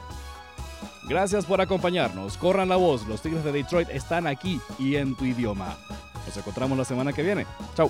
Gracias 1.07 1.45
por 1.45 1.61
acompañarnos, 1.61 2.37
corran 2.37 2.69
la 2.69 2.77
voz, 2.77 3.05
los 3.07 3.21
Tigres 3.21 3.43
de 3.43 3.51
Detroit 3.51 3.89
están 3.89 4.27
aquí 4.27 4.59
y 4.79 4.95
en 4.95 5.15
tu 5.15 5.25
idioma. 5.25 5.77
Nos 6.25 6.37
encontramos 6.37 6.77
la 6.77 6.85
semana 6.85 7.13
que 7.13 7.23
viene. 7.23 7.45
Chao. 7.75 7.89